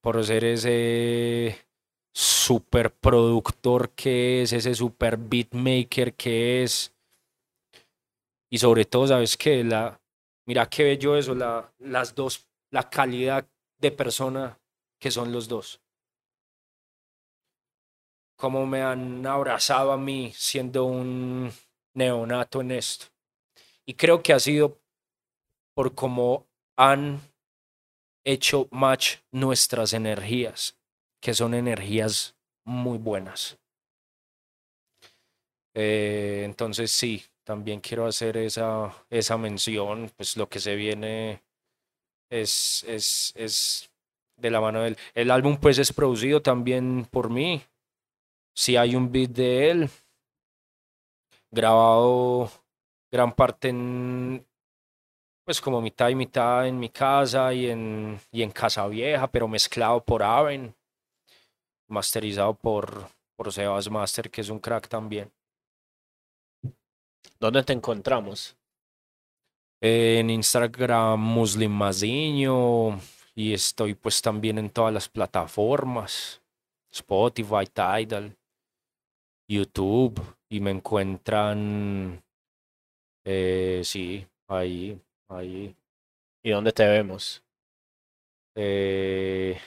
[0.00, 1.56] por ser ese
[2.12, 6.92] super productor que es, ese super beatmaker que es.
[8.50, 9.62] Y sobre todo, ¿sabes qué?
[9.62, 10.00] La,
[10.46, 13.46] mira qué bello eso, la, las dos, la calidad
[13.78, 14.58] de persona
[14.98, 15.80] que son los dos.
[18.34, 21.52] Cómo me han abrazado a mí siendo un
[21.94, 23.06] neonato en esto.
[23.86, 24.80] Y creo que ha sido
[25.72, 26.47] por cómo
[26.78, 27.20] han
[28.24, 30.78] hecho match nuestras energías,
[31.20, 33.58] que son energías muy buenas.
[35.74, 41.42] Eh, entonces sí, también quiero hacer esa, esa mención, pues lo que se viene
[42.30, 43.90] es, es, es
[44.36, 44.98] de la mano de él.
[45.14, 47.60] El álbum pues es producido también por mí.
[48.54, 49.90] Si hay un beat de él,
[51.50, 52.50] grabado
[53.10, 54.47] gran parte en,
[55.48, 59.48] pues como mitad y mitad en mi casa y en, y en Casa Vieja, pero
[59.48, 60.76] mezclado por Aven,
[61.86, 65.32] masterizado por, por Sebas Master, que es un crack también.
[67.40, 68.58] ¿Dónde te encontramos?
[69.80, 73.00] En Instagram Muslim Maziño
[73.34, 76.42] y estoy pues también en todas las plataformas,
[76.90, 78.36] Spotify, Tidal,
[79.48, 80.20] YouTube
[80.50, 82.22] y me encuentran,
[83.24, 85.74] eh, sí, ahí, ahí.
[86.42, 87.42] ¿Y dónde te vemos?
[88.54, 89.58] Eh,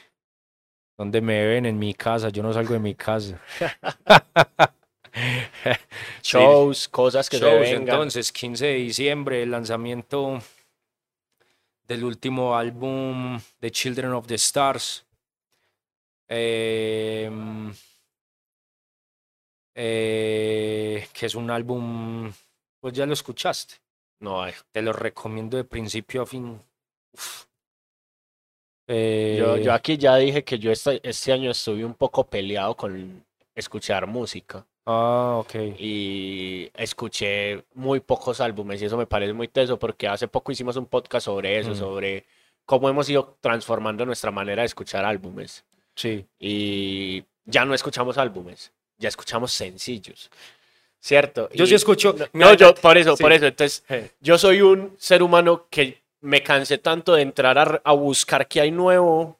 [0.97, 1.65] ¿Dónde me ven?
[1.65, 3.39] En mi casa, yo no salgo de mi casa.
[5.13, 7.81] Sí, Shows, cosas que se shows, vengan.
[7.81, 10.39] entonces, 15 de diciembre, el lanzamiento
[11.85, 15.05] del último álbum de Children of the Stars.
[16.29, 17.73] Em,
[19.75, 22.31] eh, que es un álbum,
[22.79, 23.75] pues ya lo escuchaste.
[24.21, 24.53] No hay.
[24.71, 26.59] Te lo recomiendo de principio a fin.
[27.13, 27.45] Uf.
[28.87, 32.75] Yo, Eh, yo aquí ya dije que yo este, este año estuve un poco peleado
[32.75, 33.23] con
[33.55, 35.55] escuchar música Ah, ok.
[35.77, 40.75] y escuché muy pocos álbumes y eso me parece muy teso porque hace poco hicimos
[40.75, 41.75] un podcast sobre eso, Mm.
[41.75, 42.25] sobre
[42.65, 45.63] cómo hemos ido transformando nuestra manera de escuchar álbumes
[45.95, 46.25] Sí.
[46.39, 50.29] y ya no escuchamos álbumes, ya escuchamos sencillos,
[51.01, 51.49] ¿cierto?
[51.53, 52.15] Yo sí escucho.
[52.33, 53.23] No, yo por eso, sí.
[53.23, 53.83] por eso, entonces
[54.21, 58.61] yo soy un ser humano que me cansé tanto de entrar a, a buscar qué
[58.61, 59.37] hay nuevo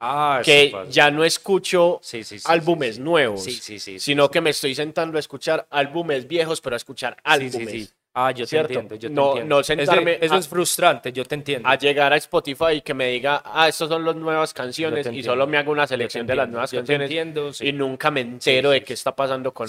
[0.00, 2.00] Ah, que ya no escucho
[2.44, 3.92] álbumes nuevos, Sí, sí, sí.
[3.92, 7.94] sí, sino que me estoy sentando a escuchar álbumes viejos, pero a escuchar Sí, álbumes.
[8.16, 8.72] Ah, yo te ¿cierto?
[8.74, 9.56] entiendo, yo te No- entiendo.
[9.56, 11.68] no sentarme eso a- es frustrante, yo te entiendo.
[11.68, 15.12] A llegar a Spotify y que me diga, ah, estas son las nuevas canciones, te
[15.14, 17.66] y solo me hago una te selección de las nuevas te canciones entiendo, sí.
[17.68, 19.00] y nunca me entero sí, de sí, qué sí.
[19.00, 19.68] está pasando con,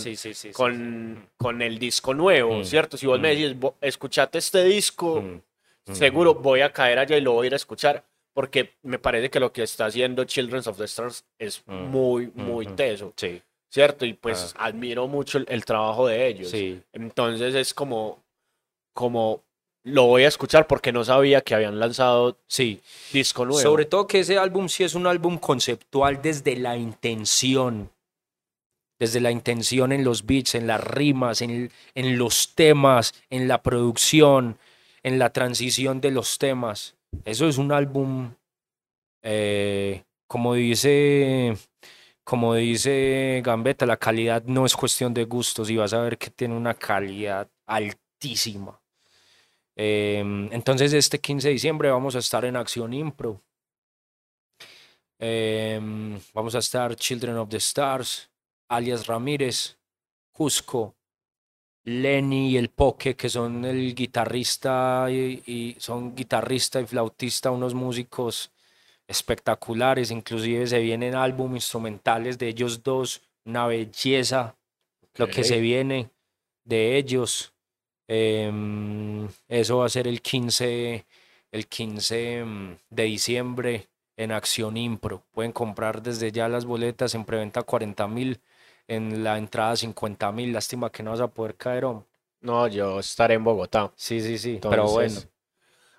[0.54, 2.98] con, con el disco nuevo, Mm, ¿cierto?
[2.98, 3.38] Si vos me mm.
[3.38, 6.42] decís, "Vo- escuchate este disco, Mm, mm, seguro mm.
[6.44, 9.40] voy a caer allá y lo voy a ir a escuchar, porque me parece que
[9.40, 14.06] lo que está haciendo Children of the Stars es Mm, muy, muy teso, Sí, ¿cierto?
[14.06, 16.50] Y pues admiro mucho el, el trabajo de ellos.
[16.54, 16.58] Ah.
[16.58, 16.80] sí.
[16.94, 18.24] Entonces es como,
[18.96, 19.44] como
[19.84, 22.82] lo voy a escuchar porque no sabía que habían lanzado Sí,
[23.14, 23.62] disco nuevo.
[23.62, 27.92] sobre todo que ese álbum sí es un álbum conceptual desde la intención.
[28.98, 33.62] desde la intención en los beats, en las rimas, en, en los temas, en la
[33.62, 34.58] producción,
[35.04, 36.96] en la transición de los temas.
[37.26, 38.34] Eso es un álbum,
[39.22, 41.58] eh, como dice,
[42.24, 46.30] como dice Gambetta, la calidad no es cuestión de gustos y vas a ver que
[46.30, 48.80] tiene una calidad altísima.
[49.76, 53.42] Em, entonces este 15 de diciembre vamos a estar en Acción Impro.
[55.20, 58.30] Em, vamos a estar Children of the Stars,
[58.70, 59.78] alias Ramírez,
[60.32, 60.96] Cusco,
[61.86, 68.52] Lenny y el Poke, que son el guitarrista y, son guitarrista y flautista, unos músicos
[69.08, 74.58] espectaculares, inclusive se vienen álbumes instrumentales de ellos dos, una belleza,
[75.16, 76.10] lo que se viene
[76.64, 77.55] de ellos.
[78.08, 81.06] Em, eso va a ser el 15,
[81.52, 83.88] el 15 mm, de diciembre
[84.18, 85.24] en Acción Impro.
[85.32, 88.40] Pueden comprar desde ya las boletas en preventa 40 mil,
[88.88, 90.54] en la entrada 50 mil.
[90.54, 91.86] Lástima que no vas a poder caer.
[92.42, 93.92] No, yo estaré en Bogotá.
[93.96, 94.60] Sí, sí, sí.
[94.62, 95.20] pero bueno.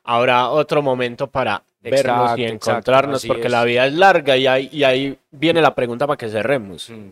[0.04, 4.84] Habrá otro momento para vernos y encontrarnos porque la vida es larga y ahí, y
[4.84, 6.90] ahí viene la pregunta para que cerremos.
[6.90, 7.11] Mm.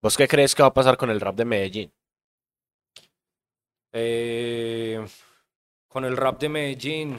[0.00, 1.92] ¿Vos qué crees que va a pasar con el rap de Medellín?
[3.92, 5.04] Eh,
[5.88, 7.18] con el rap de Medellín.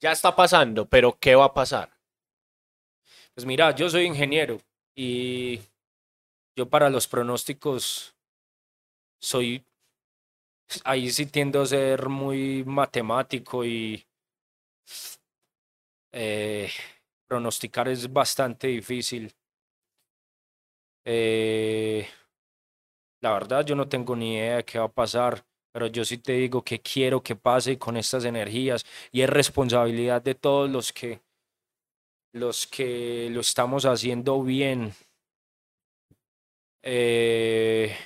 [0.00, 1.90] Ya está pasando, pero ¿qué va a pasar?
[3.34, 4.60] Pues mira, yo soy ingeniero
[4.94, 5.60] y
[6.56, 8.14] yo para los pronósticos
[9.20, 9.64] soy,
[10.84, 14.06] ahí sí tiendo a ser muy matemático y
[16.12, 16.70] eh,
[17.26, 19.34] pronosticar es bastante difícil.
[21.04, 22.06] Eh,
[23.24, 26.18] la verdad, yo no tengo ni idea de qué va a pasar, pero yo sí
[26.18, 30.92] te digo que quiero que pase con estas energías y es responsabilidad de todos los
[30.92, 31.22] que
[32.34, 34.92] los que lo estamos haciendo bien.
[36.82, 37.96] Eh,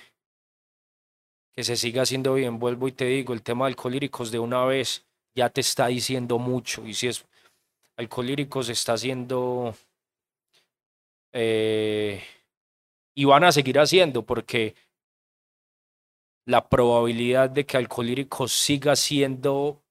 [1.57, 2.61] que se siga haciendo bien.
[2.61, 5.05] Vuelvo y te digo, el tema de alcohólicos de una vez
[5.35, 6.87] ya te está diciendo mucho.
[6.87, 7.27] Y si es
[7.97, 9.75] alcohólicos está haciendo
[11.33, 12.23] eh,
[13.17, 14.77] y van a seguir haciendo porque
[16.49, 19.83] la probabilidad de que Alcolíricos siga siendo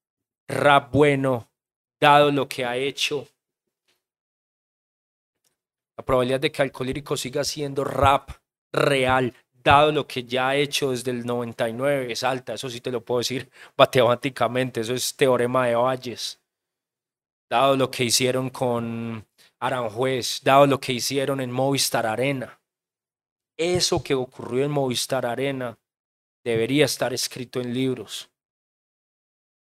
[0.47, 1.51] rap bueno,
[1.99, 3.27] dado lo que ha hecho.
[5.95, 8.31] La probabilidad de que Alcolíricos siga siendo rap
[8.73, 12.55] real, dado lo que ya ha hecho desde el 99, es alta.
[12.55, 14.81] Eso sí te lo puedo decir matemáticamente.
[14.81, 16.41] Eso es teorema de Valles.
[17.47, 19.27] Dado lo que hicieron con
[19.59, 22.59] Aranjuez, dado lo que hicieron en Movistar Arena.
[23.55, 25.77] Eso que ocurrió en Movistar Arena
[26.47, 28.29] debería estar escrito en libros,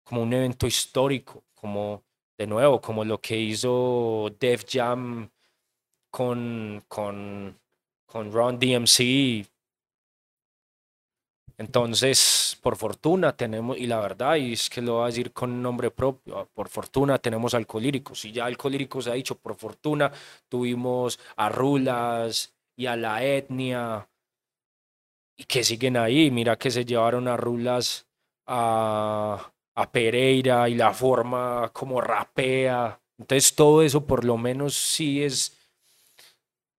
[0.03, 2.03] como un evento histórico, como
[2.37, 5.31] de nuevo, como lo que hizo Def Jam
[6.11, 7.57] con, con,
[8.05, 9.47] con Ron DMC.
[11.57, 15.63] Entonces, por fortuna tenemos, y la verdad, y es que lo voy a decir con
[15.63, 20.11] nombre propio, por fortuna tenemos alcohólicos, y ya alcohólicos ha dicho, por fortuna
[20.49, 24.09] tuvimos a Rulas y a la etnia,
[25.37, 26.31] y que siguen ahí.
[26.31, 28.07] Mira que se llevaron a Rulas
[28.47, 29.53] a,
[29.91, 33.01] Pereira y la forma como rapea.
[33.19, 35.57] Entonces todo eso por lo menos sí es,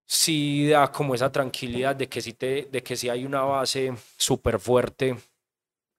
[0.05, 4.59] sí da como esa tranquilidad de que sí, te, de que hay una base súper
[4.59, 5.17] fuerte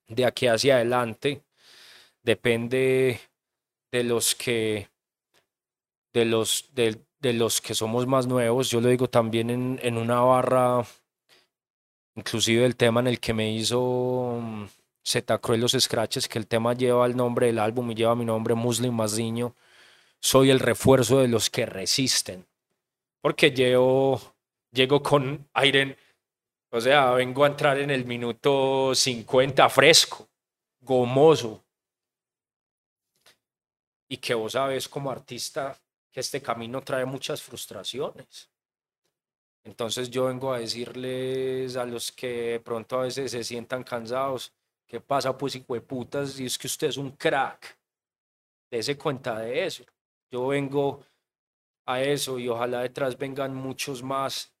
[0.07, 1.43] de aquí hacia adelante.
[2.23, 3.19] Depende
[3.91, 4.89] de los que,
[6.13, 8.69] de los, de, de los que somos más nuevos.
[8.69, 10.85] Yo lo digo también en, en una barra
[12.15, 14.65] inclusive el tema en el que me hizo mm,
[15.03, 18.25] Z Cruel los Scratches, que el tema lleva el nombre del álbum y lleva mi
[18.25, 19.55] nombre Muslim Maziño,
[20.19, 22.47] soy el refuerzo de los que resisten.
[23.21, 24.19] Porque llego,
[24.71, 25.97] llego con aire,
[26.71, 30.27] o sea, vengo a entrar en el minuto 50 fresco,
[30.79, 31.63] gomoso.
[34.07, 35.77] Y que vos sabes como artista
[36.11, 38.49] que este camino trae muchas frustraciones.
[39.65, 44.53] Entonces yo vengo a decirles a los que pronto a veces se sientan cansados,
[44.85, 46.39] ¿qué pasa pues putas?
[46.39, 47.75] Y es que usted es un crack.
[48.69, 49.83] Dese cuenta de eso.
[50.31, 51.03] Yo vengo
[51.87, 54.53] a eso y ojalá detrás vengan muchos más.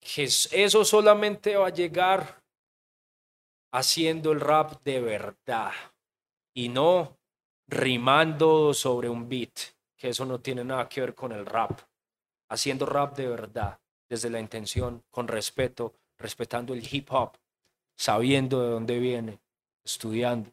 [0.00, 2.42] Que eso solamente va a llegar
[3.72, 5.70] haciendo el rap de verdad
[6.52, 7.16] y no
[7.68, 9.56] rimando sobre un beat,
[9.96, 11.80] que eso no tiene nada que ver con el rap
[12.52, 17.38] haciendo rap de verdad, desde la intención, con respeto, respetando el hip hop,
[17.96, 19.40] sabiendo de dónde viene,
[19.82, 20.52] estudiando,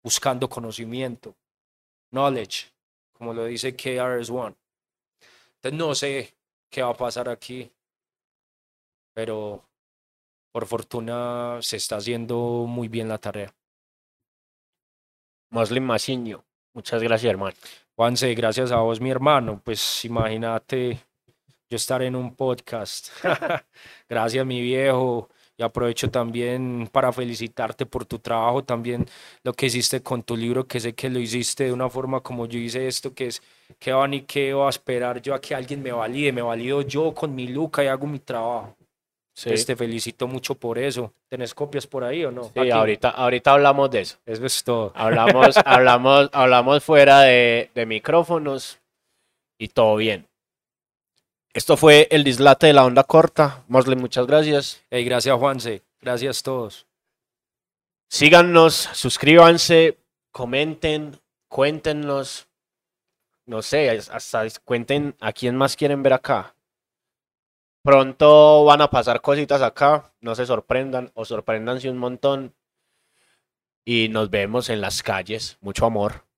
[0.00, 1.36] buscando conocimiento,
[2.12, 2.72] knowledge,
[3.12, 4.54] como lo dice KRS-One.
[5.56, 6.36] Entonces no sé
[6.70, 7.70] qué va a pasar aquí.
[9.12, 9.68] pero
[10.52, 13.52] por fortuna se está haciendo muy bien la tarea.
[15.50, 17.56] Muslim Masiño, muchas gracias, hermano.
[17.96, 19.60] Juanse, gracias a vos, mi hermano.
[19.62, 21.09] Pues imagínate
[21.70, 23.10] yo estar en un podcast.
[24.08, 25.28] gracias, mi viejo.
[25.56, 29.06] Y aprovecho también para felicitarte por tu trabajo, también
[29.44, 32.46] lo que hiciste con tu libro, que sé que lo hiciste de una forma como
[32.46, 33.42] yo hice esto, que es
[33.78, 36.80] que van y qué va a esperar yo a que alguien me valide, me valido
[36.80, 38.74] yo con mi luca y hago mi trabajo.
[39.36, 41.12] Sí, Pues te felicito mucho por eso.
[41.28, 42.44] ¿Tenés copias por ahí o no?
[42.44, 42.70] sí, Aquí.
[42.70, 44.18] ahorita, ahorita hablamos de eso.
[44.24, 44.92] Eso es todo.
[44.94, 48.80] Hablamos, hablamos, hablamos fuera de, de micrófonos
[49.58, 50.29] y todo bien.
[51.52, 53.64] Esto fue el dislate de la onda corta.
[53.66, 54.84] Muslim, muchas gracias.
[54.88, 55.82] Hey, gracias, Juanse.
[56.00, 56.86] Gracias a todos.
[58.08, 59.98] Síganos, suscríbanse,
[60.30, 62.48] comenten, cuéntenos.
[63.46, 66.54] No sé, hasta cuenten a quién más quieren ver acá.
[67.82, 72.54] Pronto van a pasar cositas acá, no se sorprendan o sorpréndanse un montón.
[73.84, 75.58] Y nos vemos en las calles.
[75.60, 76.29] Mucho amor.